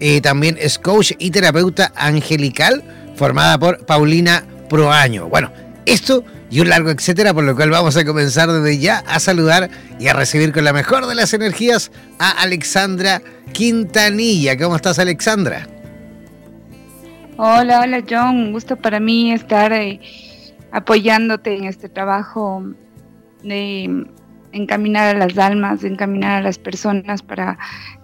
[0.00, 2.82] eh, también es coach y terapeuta angelical,
[3.14, 5.28] formada por Paulina Proaño.
[5.28, 5.52] Bueno,
[5.86, 6.24] esto
[6.56, 9.68] y un largo etcétera, por lo cual vamos a comenzar desde ya a saludar
[10.00, 13.20] y a recibir con la mejor de las energías a Alexandra
[13.52, 14.56] Quintanilla.
[14.56, 15.68] ¿Cómo estás, Alexandra?
[17.36, 20.00] Hola, hola John, un gusto para mí estar eh,
[20.72, 22.64] apoyándote en este trabajo
[23.42, 24.06] de
[24.56, 27.58] encaminar a las almas, encaminar a las personas para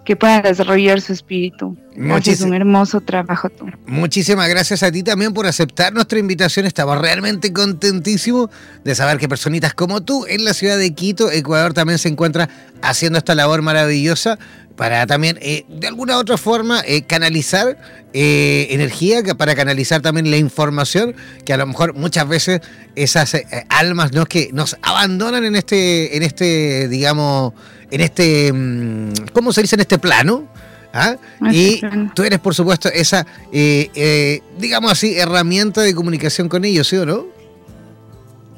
[0.05, 1.77] que puedan desarrollar su espíritu.
[1.95, 3.67] Muchis- un hermoso trabajo tú.
[3.85, 6.65] Muchísimas gracias a ti también por aceptar nuestra invitación.
[6.65, 8.49] Estamos realmente contentísimos
[8.83, 12.49] de saber que personitas como tú en la ciudad de Quito, Ecuador, también se encuentra
[12.81, 14.37] haciendo esta labor maravillosa
[14.75, 17.77] para también, eh, de alguna u otra forma, eh, canalizar
[18.13, 22.61] eh, energía, para canalizar también la información, que a lo mejor muchas veces
[22.95, 24.25] esas eh, almas ¿no?
[24.25, 27.53] que nos abandonan en este, en este, digamos,
[27.89, 29.75] en este, mm, ¿cómo se dice?
[29.75, 30.47] En este plano.
[30.93, 31.15] ¿ah?
[31.51, 31.81] Y
[32.13, 36.97] tú eres, por supuesto, esa, eh, eh, digamos así, herramienta de comunicación con ellos, ¿sí
[36.97, 37.25] o no?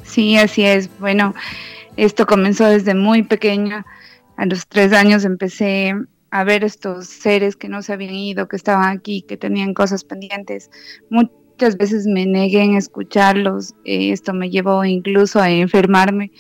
[0.04, 0.90] Sí, así es.
[1.00, 1.34] Bueno,
[1.98, 3.86] esto comenzó desde muy pequeña.
[4.38, 5.94] A los tres años empecé
[6.32, 10.04] a ver estos seres que no se habían ido, que estaban aquí, que tenían cosas
[10.04, 10.70] pendientes.
[11.10, 13.74] Muchas veces me negué en escucharlos.
[13.86, 16.32] eh, esto me llevó incluso a enfermarme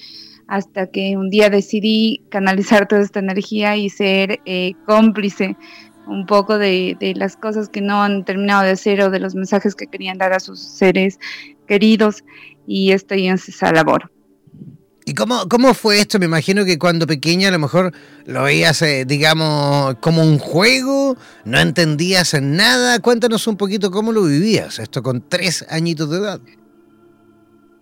[0.48, 5.56] hasta que un día decidí canalizar toda esta energía y ser eh, cómplice
[6.08, 9.34] un poco de, de las cosas que no han terminado de hacer o de los
[9.34, 11.20] mensajes que querían dar a sus seres
[11.68, 12.24] queridos
[12.68, 14.12] y estoy en esa labor.
[15.08, 16.18] ¿Y cómo, cómo fue esto?
[16.18, 17.94] Me imagino que cuando pequeña a lo mejor
[18.26, 23.00] lo veías, eh, digamos, como un juego, no entendías nada.
[23.00, 26.42] Cuéntanos un poquito cómo lo vivías, esto con tres añitos de edad.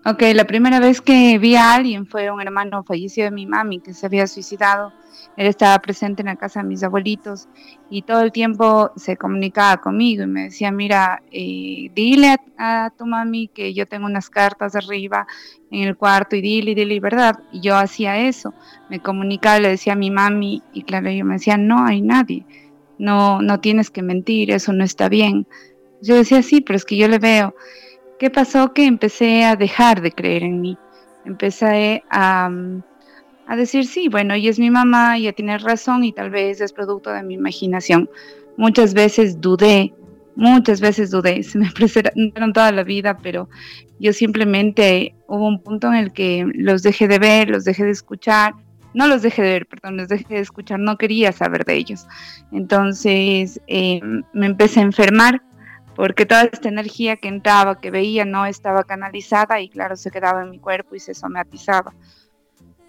[0.05, 3.79] Ok, la primera vez que vi a alguien fue un hermano fallecido de mi mami
[3.79, 4.91] que se había suicidado.
[5.37, 7.47] Él estaba presente en la casa de mis abuelitos
[7.89, 13.05] y todo el tiempo se comunicaba conmigo y me decía, mira, eh, dile a, tu
[13.05, 15.25] mami que yo tengo unas cartas arriba
[15.71, 17.39] en el cuarto y dile, dile, ¿verdad?
[17.53, 18.53] Y yo hacía eso,
[18.89, 22.45] me comunicaba, le decía a mi mami y claro, yo me decía, no hay nadie,
[22.97, 25.47] no, no tienes que mentir, eso no está bien.
[26.01, 27.55] Yo decía, sí, pero es que yo le veo.
[28.23, 28.71] ¿Qué pasó?
[28.71, 30.77] Que empecé a dejar de creer en mí.
[31.25, 32.49] Empecé a,
[33.47, 36.71] a decir, sí, bueno, ella es mi mamá, ella tiene razón y tal vez es
[36.71, 38.09] producto de mi imaginación.
[38.55, 39.93] Muchas veces dudé,
[40.37, 43.49] muchas veces dudé, se me presentaron toda la vida, pero
[43.99, 47.91] yo simplemente hubo un punto en el que los dejé de ver, los dejé de
[47.91, 48.53] escuchar,
[48.93, 52.07] no los dejé de ver, perdón, los dejé de escuchar, no quería saber de ellos.
[52.53, 53.99] Entonces eh,
[54.31, 55.41] me empecé a enfermar
[55.95, 60.41] porque toda esta energía que entraba, que veía, no estaba canalizada y claro, se quedaba
[60.41, 61.93] en mi cuerpo y se somatizaba.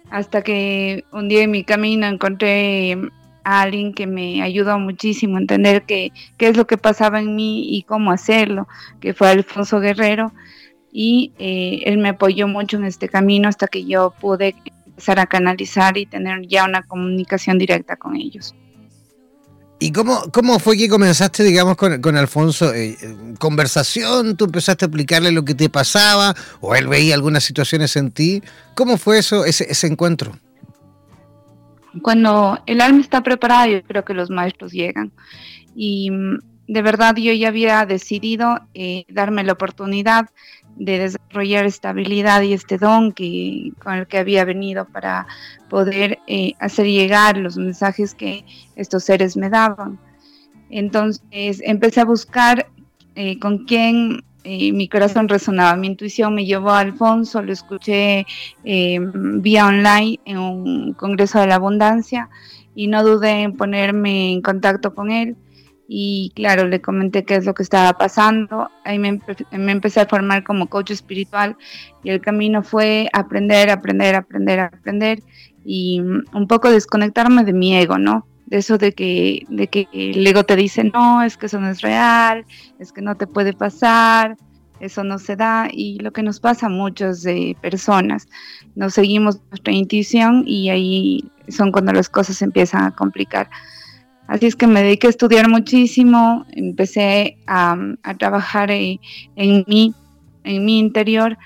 [0.09, 2.97] Hasta que un día en mi camino encontré
[3.43, 7.75] a alguien que me ayudó muchísimo a entender qué, es lo que pasaba en mí
[7.75, 8.67] y cómo hacerlo,
[8.99, 10.33] que fue Alfonso Guerrero,
[10.91, 15.25] y eh, él me apoyó mucho en este camino hasta que yo pude empezar a
[15.25, 18.55] canalizar y tener ya una comunicación directa con ellos.
[19.77, 22.73] ¿Y cómo, cómo fue que comenzaste, digamos, con, con Alfonso?
[22.73, 22.97] Eh,
[23.39, 24.37] ¿Conversación?
[24.37, 26.33] ¿Tú empezaste a explicarle lo que te pasaba?
[26.61, 28.41] ¿O él veía algunas situaciones en ti?
[28.73, 30.37] ¿Cómo fue eso, ese, ese encuentro?
[32.01, 35.11] Cuando el alma está preparada, yo creo que los maestros llegan.
[35.75, 40.29] Y mm, de verdad yo ya había decidido eh, darme la oportunidad
[40.75, 45.27] de desarrollar esta habilidad y este don que, con el que había venido para
[45.69, 49.99] poder eh, hacer llegar los mensajes que estos seres me daban.
[50.69, 52.67] Entonces empecé a buscar
[53.15, 58.25] eh, con quién eh, mi corazón resonaba, mi intuición me llevó a Alfonso, lo escuché
[58.63, 62.29] vía online en un Congreso de la Abundancia
[62.75, 65.35] y no dudé en ponerme en contacto con él
[65.87, 68.69] y claro, le comenté qué es lo que estaba pasando.
[68.83, 69.19] Ahí me,
[69.51, 71.57] empecé a formar como coach espiritual
[72.03, 75.23] y el camino fue aprender, aprender, aprender, aprender
[75.63, 78.27] y un poco desconectarme de mi ego, ¿no?
[78.47, 81.69] De eso de que, de que el ego te dice, no, es que eso no
[81.69, 82.45] es real,
[82.79, 84.37] es que no te puede pasar,
[84.79, 88.27] eso no se da y lo que nos pasa a muchas de personas,
[88.75, 93.49] nos seguimos nuestra intuición y ahí son cuando las cosas empiezan a complicar.
[94.27, 97.77] Así es que me dediqué a estudiar muchísimo, empecé a,
[98.17, 98.99] trabajar en,
[99.35, 99.93] mí,
[100.43, 101.37] en mi interior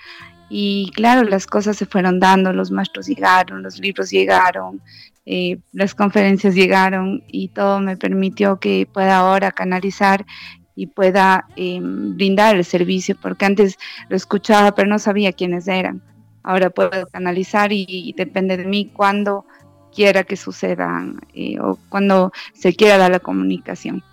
[0.49, 4.81] y claro, las cosas se fueron dando, los maestros llegaron, los libros llegaron,
[5.25, 10.25] eh, las conferencias llegaron y todo me permitió que pueda ahora canalizar
[10.73, 16.01] y pueda em, brindar el servicio, porque antes lo escuchaba pero no sabía quiénes eran.
[16.41, 19.45] Ahora puedo canalizar y depende de mí cuándo
[19.93, 24.03] quiera que sucedan eh, o cuando se quiera dar la comunicación.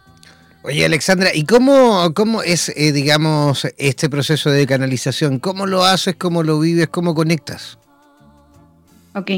[0.63, 5.39] Oye, Alexandra, ¿y cómo, cómo es, eh, digamos, este proceso de canalización?
[5.39, 6.17] ¿Cómo lo haces?
[6.17, 6.89] ¿Cómo lo vives?
[6.89, 7.79] ¿Cómo conectas?
[9.15, 9.31] Ok,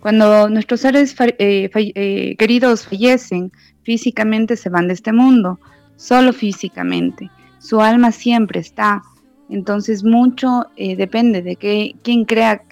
[0.00, 3.52] cuando nuestros seres eh, queridos fallecen,
[3.84, 5.60] físicamente se van de este mundo,
[5.96, 7.30] solo físicamente.
[7.60, 9.02] Su alma siempre está.
[9.48, 12.62] Entonces mucho depende de que, quién crea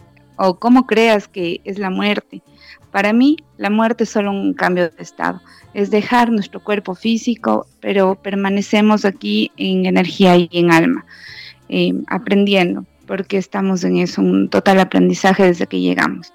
[0.45, 2.43] o cómo creas que es la muerte.
[2.91, 5.41] Para mí, la muerte es solo un cambio de estado,
[5.73, 11.07] es dejar nuestro cuerpo físico, pero permanecemos aquí en energía y en alma,
[11.69, 16.33] eh, aprendiendo, porque estamos en eso, un total aprendizaje desde que llegamos.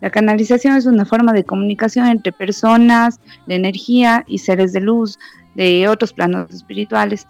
[0.00, 5.16] La canalización es una forma de comunicación entre personas, de energía y seres de luz
[5.54, 7.28] de otros planos espirituales.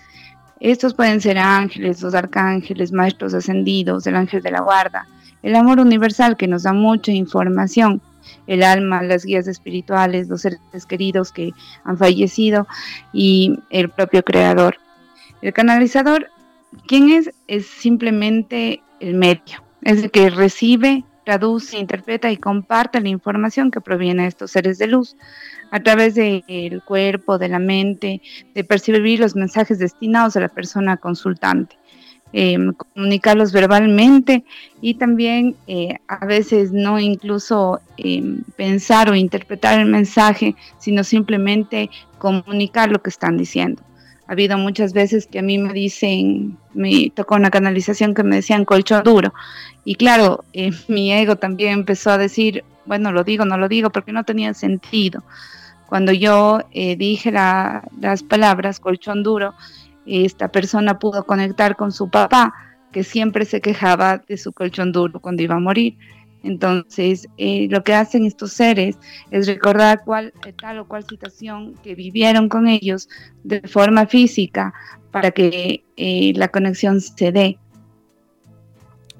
[0.58, 5.06] Estos pueden ser ángeles, los arcángeles, maestros ascendidos, el ángel de la guarda,
[5.44, 8.00] el amor universal que nos da mucha información
[8.46, 11.52] el alma, las guías espirituales, los seres queridos que
[11.84, 12.66] han fallecido
[13.12, 14.78] y el propio creador.
[15.42, 16.30] El canalizador,
[16.86, 17.30] ¿quién es?
[17.46, 23.82] Es simplemente el medio, es el que recibe, traduce, interpreta y comparte la información que
[23.82, 25.14] proviene de estos seres de luz
[25.70, 28.22] a través del cuerpo, de la mente,
[28.54, 31.76] de percibir los mensajes destinados a la persona consultante.
[32.36, 34.42] Em, comunicarlos verbalmente
[34.80, 41.90] y también eh, a veces no incluso em, pensar o interpretar el mensaje, sino simplemente
[42.18, 43.84] comunicar lo que están diciendo.
[44.26, 48.34] Ha habido muchas veces que a mí me dicen, me tocó una canalización que me
[48.34, 49.32] decían colchón duro.
[49.84, 53.90] Y claro, eh, mi ego también empezó a decir, bueno, lo digo, no lo digo,
[53.90, 55.22] porque no tenía sentido.
[55.86, 59.54] Cuando yo eh, dije las palabras colchón duro,
[60.06, 62.54] esta persona pudo conectar con su papá,
[62.92, 65.96] que siempre se quejaba de su colchón duro cuando iba a morir.
[66.44, 68.96] Entonces, eh, lo que hacen estos seres
[69.30, 73.08] es recordar cuál, tal o cual situación que vivieron con ellos
[73.42, 74.74] de forma física
[75.10, 77.58] para que eh, la conexión se dé.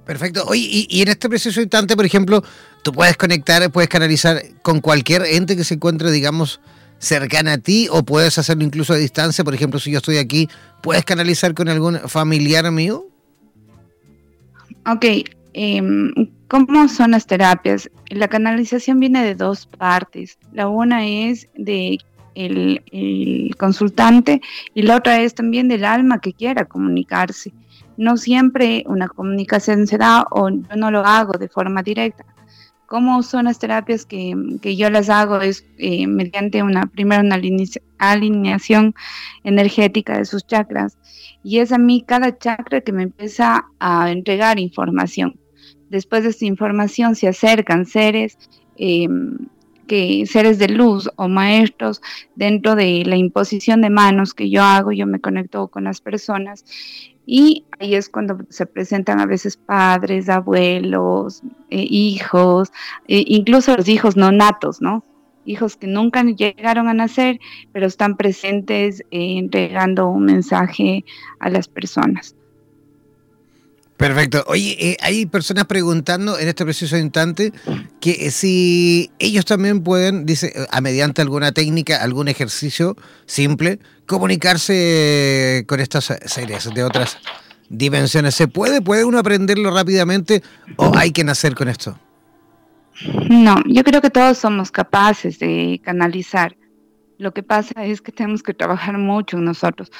[0.04, 0.44] Perfecto.
[0.46, 2.44] Oye, y, en este preciso instante, por ejemplo,
[2.82, 6.60] tú puedes conectar, puedes canalizar con cualquier ente que se encuentre, digamos,
[6.98, 9.44] cercana a ti o puedes hacerlo incluso a distancia.
[9.44, 10.48] Por ejemplo, si yo estoy aquí,
[10.82, 13.06] ¿puedes canalizar con algún familiar mío?
[14.86, 15.04] Ok.
[15.52, 16.12] Em,
[16.48, 17.90] ¿Cómo son las terapias?
[18.10, 20.38] La canalización viene de dos partes.
[20.52, 21.98] La una es de
[22.34, 24.40] el, consultante
[24.74, 27.52] y la otra es también del alma que quiera comunicarse.
[27.96, 32.24] No siempre una comunicación se da o yo no lo hago de forma directa.
[32.86, 34.36] ¿Cómo son las terapias que,
[34.76, 35.40] yo las hago?
[35.40, 37.40] Es eh, mediante una, primero una
[37.98, 38.94] alineación
[39.42, 40.98] energética de sus chakras.
[41.42, 45.38] Y es a mí cada chakra que me empieza a entregar información.
[45.88, 48.38] Después de esta información se acercan seres
[48.76, 49.38] em,
[49.86, 52.00] que seres de luz o maestros
[52.34, 56.64] dentro de la imposición de manos que yo hago, yo me conecto con las personas
[57.26, 62.72] y ahí es cuando se presentan a veces padres, abuelos, eh, hijos,
[63.08, 65.04] eh, incluso los hijos no natos, ¿no?
[65.46, 67.38] Hijos que nunca llegaron a nacer,
[67.72, 71.04] pero están presentes eh, entregando un mensaje
[71.38, 72.34] a las personas.
[74.04, 74.44] Perfecto.
[74.48, 77.54] Oye, eh, hay personas preguntando en este preciso instante
[78.02, 85.80] que si ellos también pueden, dice, a mediante alguna técnica, algún ejercicio simple, comunicarse con
[85.80, 87.16] estas series de otras
[87.70, 88.34] dimensiones.
[88.34, 88.82] ¿Se puede?
[88.82, 90.42] ¿Puede uno aprenderlo rápidamente
[90.76, 91.98] o hay que nacer con esto?
[93.30, 96.54] No, yo creo que todos somos capaces de canalizar.
[97.16, 99.90] Lo que pasa es que tenemos que trabajar mucho nosotros.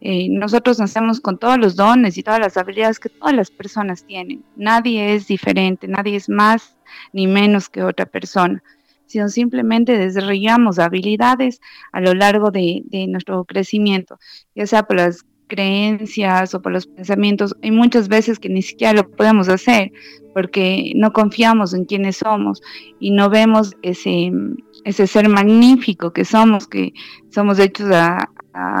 [0.00, 4.04] Eh, nosotros nacemos con todos los dones y todas las habilidades que todas las personas
[4.04, 4.44] tienen.
[4.56, 6.76] Nadie es diferente, nadie es más
[7.12, 8.62] ni menos que otra persona,
[9.06, 11.60] sino simplemente desarrollamos habilidades
[11.92, 14.18] a lo largo de, nuestro crecimiento,
[14.54, 17.56] ya sea por las creencias o por los pensamientos.
[17.62, 19.90] Hay muchas veces que ni siquiera lo podemos hacer
[20.32, 22.60] porque no confiamos en quienes somos
[23.00, 24.30] y no vemos ese,
[24.84, 26.92] ese ser magnífico que somos, que
[27.30, 28.30] somos hechos a,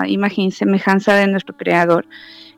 [0.06, 2.06] imagen y semejanza de nuestro creador.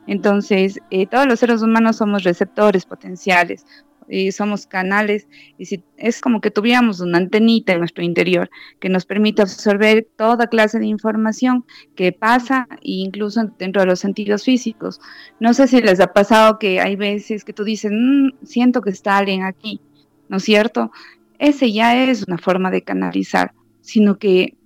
[0.07, 3.65] Entonces, eh, todos los seres humanos somos receptores potenciales,
[4.11, 8.49] y somos canales, y si, es como que tuviéramos una antenita en nuestro interior
[8.79, 11.65] que nos permite absorber toda clase de información
[11.95, 14.99] que pasa, incluso dentro de los sentidos físicos.
[15.39, 18.89] No sé si les ha pasado que hay veces que tú dices, mm, siento que
[18.89, 19.79] está alguien aquí,
[20.27, 20.91] ¿no es cierto?
[21.39, 24.57] Ese ya es una forma de canalizar, sino que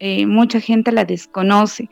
[0.00, 1.90] eh, mucha gente la desconoce.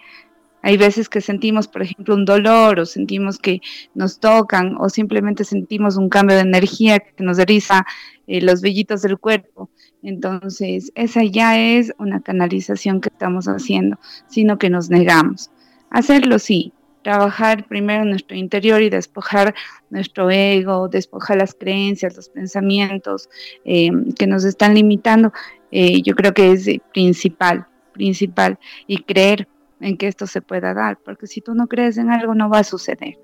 [0.63, 3.61] Hay veces que sentimos, por ejemplo, un dolor o sentimos que
[3.95, 7.87] nos tocan o simplemente sentimos un cambio de energía que nos eriza
[8.27, 9.71] eh, los vellitos del cuerpo.
[10.03, 15.51] Entonces, esa ya es una canalización que estamos haciendo, sino que nos negamos.
[15.91, 19.55] Hacerlo sí, trabajar primero nuestro interior y despojar
[19.91, 23.29] nuestro ego, despojar las creencias, los pensamientos
[23.67, 25.33] eh, que nos están limitando,
[25.71, 27.67] yo creo que es principal
[27.99, 29.49] principal y creer
[29.81, 32.61] en que esto se pueda dar, porque si tú no crees en algo no va
[32.61, 33.19] a suceder.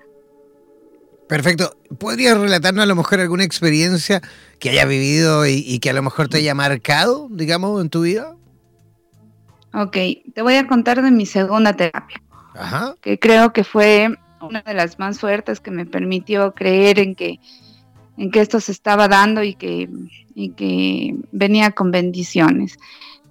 [1.26, 1.76] Perfecto.
[1.98, 4.20] ¿Podrías relatarnos a lo mejor alguna experiencia
[4.58, 8.36] que haya vivido y, que a lo mejor te haya marcado, digamos, en tu vida?
[9.72, 9.96] Ok,
[10.34, 12.22] te voy a contar de mi segunda terapia,
[12.54, 12.94] Ajá.
[13.00, 17.40] que creo que fue una de las más fuertes que me permitió creer en que,
[18.18, 19.88] en que esto se estaba dando y que,
[20.34, 22.76] y que venía con bendiciones.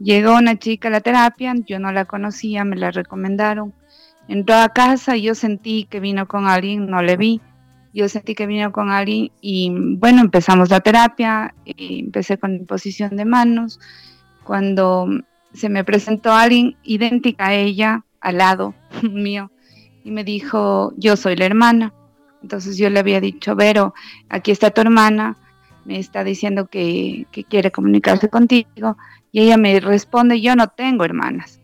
[0.03, 3.73] Llegó una chica a la terapia, yo no la conocía, me la recomendaron.
[4.27, 7.39] Entró a casa y yo sentí que vino con alguien, no le vi.
[7.93, 13.23] Yo sentí que vino con alguien y bueno, empezamos la terapia, empecé con imposición de
[13.23, 13.79] manos.
[14.43, 15.07] Cuando
[15.53, 18.75] se me presentó alguien idéntica a ella, al lado
[19.09, 19.51] mío,
[20.03, 21.93] y me dijo, yo soy la hermana.
[22.41, 23.93] Entonces yo le había dicho, Vero,
[24.27, 25.37] aquí está tu hermana,
[25.85, 28.97] me está diciendo que quiere comunicarse contigo
[29.33, 31.59] y ella me responde, yo no tengo hermanas.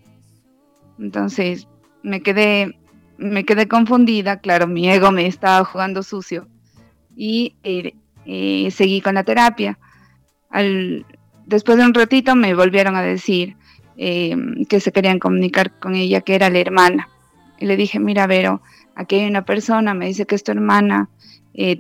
[0.98, 1.68] Entonces
[2.02, 2.76] me quedé,
[3.18, 6.48] me quedé confundida, claro, mi ego me estaba jugando sucio
[7.16, 7.94] y eh,
[8.26, 9.78] eh, seguí con la terapia.
[10.50, 11.06] Al,
[11.46, 13.56] después de un ratito me volvieron a decir
[13.98, 14.36] eh,
[14.68, 17.08] que se querían comunicar con ella, que era la hermana.
[17.60, 18.64] Y le dije, mira, Vero,
[18.96, 21.10] aquí hay una persona, me dice que es tu hermana,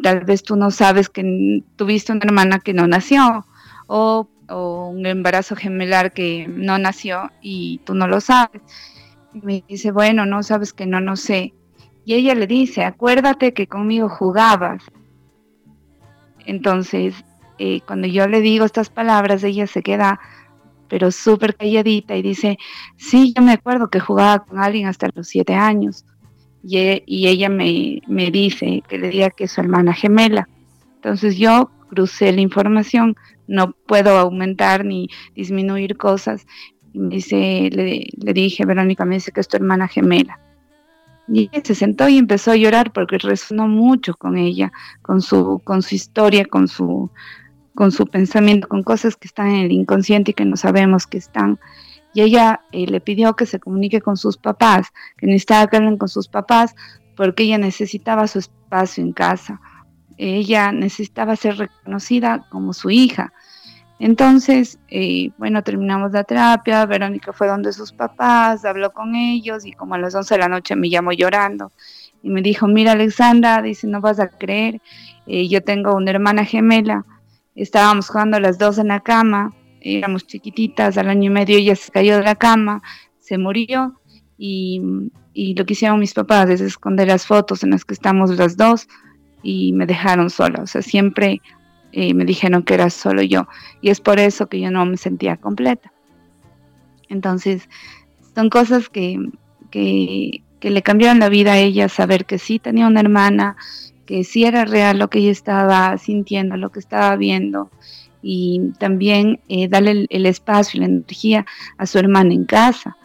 [0.03, 3.45] tal vez tú no sabes que tuviste una hermana que no nació,
[3.87, 8.62] o o un embarazo gemelar que no nació y tú no lo sabes.
[9.34, 11.54] Y me dice, bueno, no sabes que no, no sé.
[12.06, 14.84] Y ella le dice, acuérdate que conmigo jugabas.
[16.45, 17.14] Entonces,
[17.60, 20.20] eh, cuando yo le digo estas palabras, ella se queda
[20.89, 22.58] pero súper calladita y dice,
[22.97, 26.04] sí, yo me acuerdo que jugaba con alguien hasta los siete años.
[26.64, 30.50] Y, e, y ella me, me, dice que le diga que es su hermana gemela.
[30.95, 33.16] Entonces yo crucé la información,
[33.50, 36.45] no puedo aumentar ni disminuir cosas.
[36.93, 40.39] Me dice, le, le dije, Verónica, me dice que es tu hermana gemela.
[41.32, 44.72] Y se sentó y empezó a llorar porque resonó mucho con ella,
[45.02, 47.12] con su, con su historia, con su,
[47.76, 51.18] con su pensamiento, con cosas que están en el inconsciente y que no sabemos que
[51.18, 51.60] están.
[52.14, 54.88] Y ella eh, le pidió que se comunique con sus papás,
[55.18, 56.76] que necesitaba que hablen con sus papás
[57.16, 59.62] porque ella necesitaba su espacio en casa.
[60.22, 63.32] Ella necesitaba ser reconocida como su hija.
[63.99, 69.72] Entonces, eh, bueno, terminamos la terapia, Verónica fue donde sus papás, habló con ellos y
[69.72, 71.72] como a las 11 de la noche me llamó llorando
[72.22, 74.82] y me dijo, mira Alexandra, dice, no vas a creer,
[75.26, 77.05] eh, yo tengo una hermana gemela,
[77.55, 81.91] estábamos jugando las dos en la cama, éramos chiquititas, al año y medio ella se
[81.91, 82.82] cayó de la cama,
[83.20, 84.01] se murió
[84.38, 84.82] y,
[85.34, 88.57] y lo que hicieron mis papás es esconder las fotos en las que estamos las
[88.57, 88.88] dos
[89.41, 91.41] y me dejaron sola, o sea, siempre
[91.91, 93.47] y me dijeron que era solo yo.
[93.81, 95.91] Y es por eso que yo no me sentía completa.
[97.07, 97.67] Entonces,
[98.35, 99.17] son cosas que,
[99.71, 103.55] que, le cambiaron la vida a ella, saber que sí tenía una hermana,
[104.05, 107.71] que sí era real lo que ella estaba sintiendo, lo que estaba viendo.
[108.21, 111.45] Y también eh, darle el, espacio y la energía
[111.77, 112.97] a su hermana en casa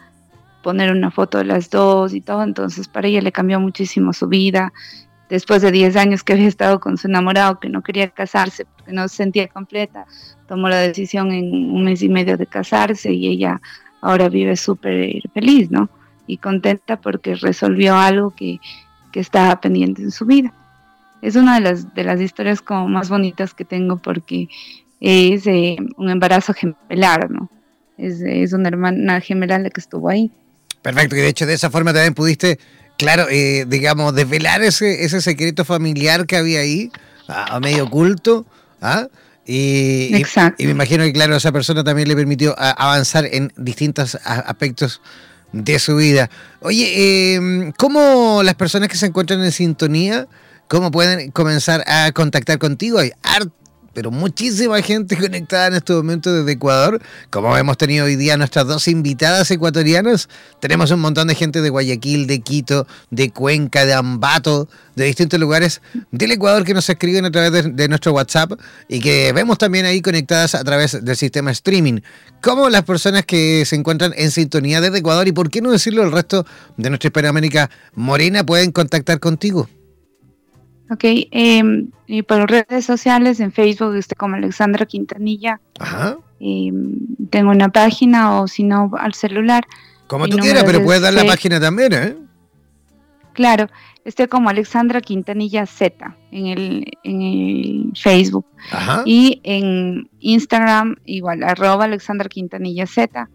[0.61, 4.27] poner una foto de las dos y todo, entonces para ella le cambió muchísimo su
[4.27, 4.73] vida,
[5.29, 8.91] después de 10 años que había estado con su enamorado, que no quería casarse porque
[8.91, 10.05] no se sentía completa,
[10.47, 13.61] tomó la decisión en un mes y medio de casarse y ella
[14.01, 15.89] ahora vive súper feliz, ¿no?
[16.27, 18.59] Y contenta porque resolvió algo que,
[19.11, 20.53] que estaba pendiente en su vida.
[21.21, 24.47] Es una de las, de las historias como más bonitas que tengo porque
[24.99, 27.49] es un embarazo gemelar, ¿no?
[27.97, 30.31] Es, es una hermana gemela la que estuvo ahí.
[30.81, 32.59] Perfecto, y de hecho de esa forma también pudiste
[32.97, 36.91] Claro, eh, digamos, desvelar ese, ese secreto familiar que había ahí,
[37.27, 38.45] a, medio oculto,
[38.81, 39.07] ¿ah?
[39.45, 40.11] Y,
[40.57, 45.01] y, me imagino que, claro, esa persona también le permitió avanzar en distintos aspectos
[45.51, 46.29] de su vida.
[46.61, 50.27] Oye, eh, ¿cómo las personas que se encuentran en sintonía,
[50.67, 52.99] cómo pueden comenzar a contactar contigo?
[52.99, 53.11] Hay
[53.95, 57.01] pero muchísima gente conectada en este momento desde Ecuador.
[57.31, 60.29] Como hemos tenido hoy día nuestras dos invitadas ecuatorianas,
[60.59, 65.39] tenemos un montón de gente de Guayaquil, de Quito, de Cuenca, de Ambato, de distintos
[65.39, 65.81] lugares
[66.11, 70.01] del Ecuador que nos escriben a través de, nuestro WhatsApp y que vemos también ahí
[70.01, 72.01] conectadas a través del sistema streaming.
[72.41, 76.03] ¿Cómo las personas que se encuentran en sintonía desde Ecuador y por qué no decirlo
[76.03, 79.69] el resto de nuestra Hispanoamérica morena pueden contactar contigo?
[80.91, 85.59] Ok, em, y por redes sociales, en Facebook estoy como Alexandra Quintanilla.
[85.79, 86.17] Ajá.
[86.39, 86.95] Em,
[87.29, 89.65] tengo una página o si no al celular.
[90.07, 92.15] Como tú quieras, pero puedes dar la página también, ¿eh?
[93.33, 93.67] Claro,
[94.05, 98.45] estoy como Alexandra Quintanilla Z en el, en el Facebook.
[98.71, 99.01] Ajá.
[99.05, 103.27] Y en Instagram igual, arroba Alexandra Quintanilla Z,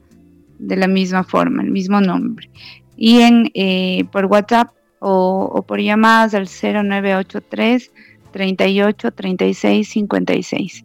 [0.59, 2.49] de la misma forma, el mismo nombre.
[2.97, 4.69] Y en eh, por WhatsApp
[5.01, 7.91] o, por llamadas al 0983
[8.33, 10.85] 38 36 56.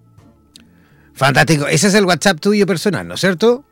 [1.13, 1.67] Fantástico.
[1.67, 3.63] Ese es el WhatsApp tuyo personal, ¿no es cierto?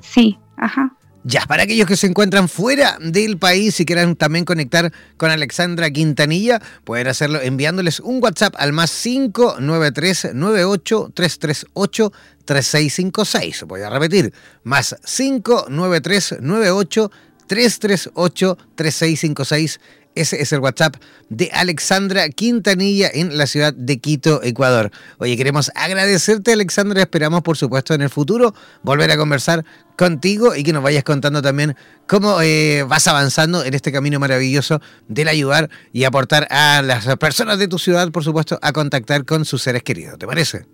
[0.00, 0.94] Sí, ajá.
[1.24, 5.88] Ya, para aquellos que se encuentran fuera del país y quieran también conectar con Alexandra
[5.90, 12.12] Quintanilla, pueden hacerlo enviándoles un WhatsApp al más 593 98 338
[12.44, 13.62] 3656.
[13.68, 14.32] Voy a repetir,
[14.64, 17.12] más 593 98
[17.48, 19.80] 338-3656.
[20.14, 20.96] Ese es el WhatsApp
[21.30, 24.90] de Alexandra Quintanilla en la ciudad de Quito, Ecuador.
[25.16, 27.00] Oye, queremos agradecerte, Alexandra.
[27.00, 29.64] Esperamos, por supuesto, en el futuro volver a conversar
[29.96, 31.76] contigo y que nos vayas contando también
[32.06, 37.58] cómo eh, vas avanzando en este camino maravilloso del ayudar y aportar a las personas
[37.58, 40.18] de tu ciudad, por supuesto, a contactar con sus seres queridos.
[40.18, 40.66] ¿Te parece?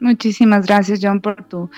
[0.00, 1.70] Muchísimas gracias, John, por tu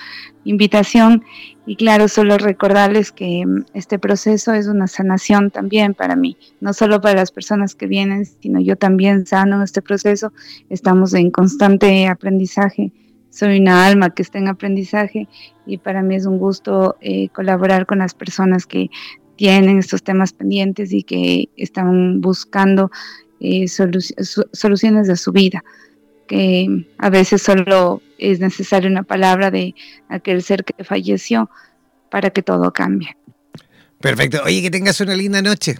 [0.43, 1.23] invitación.
[1.65, 6.73] Y claro, solo recordarles que mm, este proceso es una sanación también para mí, no
[6.73, 10.33] solo para las personas que vienen, sino yo también sano este proceso.
[10.69, 12.91] Estamos en constante aprendizaje.
[13.31, 15.27] Soy una alma que está en aprendizaje
[15.65, 18.89] y para mí es un gusto eh, colaborar con las personas que
[19.35, 22.91] tienen estos temas pendientes y que están buscando
[23.39, 25.63] eh, soluciones de su vida
[26.31, 29.75] que a veces solo es necesaria una palabra de
[30.07, 31.49] aquel ser que falleció
[32.09, 33.17] para que todo cambie.
[33.99, 34.41] Perfecto.
[34.45, 35.79] Oye, que tengas una linda noche.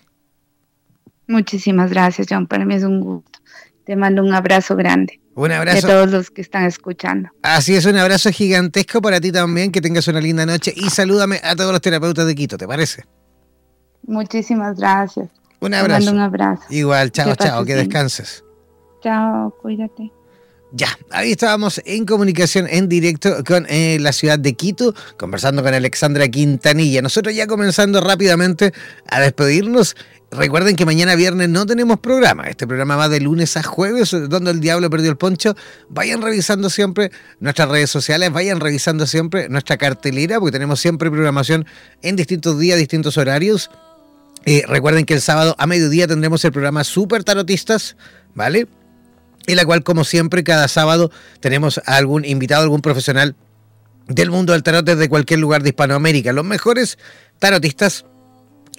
[1.26, 2.47] Muchísimas gracias, John.
[2.47, 3.39] Para mí es un gusto.
[3.86, 5.22] Te mando un abrazo grande.
[5.36, 5.88] Un abrazo.
[5.88, 7.30] a todos los que están escuchando.
[7.43, 9.72] Así es, un abrazo gigantesco para ti también.
[9.72, 13.06] Que tengas una linda noche y salúdame a todos los terapeutas de Quito, ¿te parece?
[14.04, 15.30] Muchísimas gracias.
[15.62, 15.99] Un abrazo.
[15.99, 16.64] Te mando un abrazo.
[16.70, 18.43] Igual, chao, chao, que descanses.
[19.02, 20.12] Chao, cuídate.
[20.74, 25.74] Ya, ahí estábamos en comunicación en directo con eh, la ciudad de Quito, conversando con
[25.74, 27.01] Alexandra Quintanilla.
[27.01, 28.72] Nosotros ya comenzando rápidamente
[29.09, 29.97] a despedirnos.
[30.32, 32.45] Recuerden que mañana viernes no tenemos programa.
[32.47, 35.57] Este programa va de lunes a jueves, donde el diablo perdió el poncho.
[35.89, 37.11] Vayan revisando siempre
[37.41, 41.65] nuestras redes sociales, vayan revisando siempre nuestra cartelera, porque tenemos siempre programación
[42.01, 43.69] en distintos días, distintos horarios.
[44.45, 47.97] Eh, recuerden que el sábado a mediodía tendremos el programa Super Tarotistas,
[48.34, 48.69] ¿vale?
[49.48, 53.36] En la cual, como siempre, cada sábado tenemos a algún invitado, algún profesional
[54.08, 56.34] del mundo del tarot desde cualquier lugar de Hispanoamérica.
[56.34, 56.98] Los mejores
[57.39, 58.06] tarotistas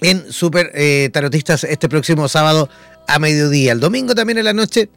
[0.01, 2.69] en Super eh, Tarotistas este próximo sábado
[3.07, 3.71] a mediodía.
[3.71, 4.89] El domingo también en la noche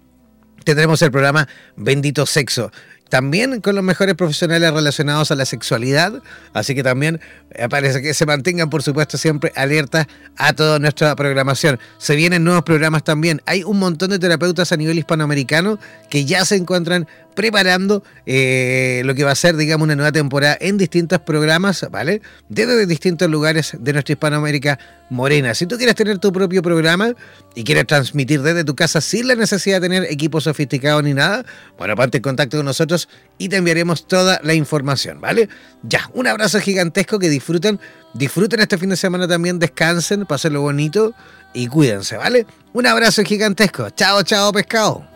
[0.64, 2.70] tendremos el programa Bendito Sexo
[3.08, 6.22] también con los mejores profesionales relacionados a la sexualidad.
[6.52, 11.14] Así que también eh, parece que se mantengan, por supuesto, siempre alertas a toda nuestra
[11.16, 11.78] programación.
[11.98, 13.40] Se vienen nuevos programas también.
[13.46, 15.78] Hay un montón de terapeutas a nivel hispanoamericano
[16.10, 17.06] que ya se encuentran
[17.36, 22.20] preparando eh, lo que va a ser, digamos, una nueva temporada en distintos programas, ¿vale?
[22.48, 24.80] Desde distintos lugares de nuestra Hispanoamérica
[25.10, 25.54] morena.
[25.54, 27.12] Si tú quieres tener tu propio programa
[27.54, 31.44] y quieres transmitir desde tu casa sin la necesidad de tener equipo sofisticado ni nada,
[31.78, 33.08] bueno, ponte en contacto con nosotros
[33.38, 35.48] y te enviaremos toda la información, ¿vale?
[35.84, 37.78] Ya, un abrazo gigantesco, que disfruten,
[38.14, 41.14] disfruten este fin de semana también, descansen, pasen bonito
[41.54, 42.46] y cuídense, ¿vale?
[42.72, 43.90] Un abrazo gigantesco.
[43.90, 45.15] Chao, chao, pescado.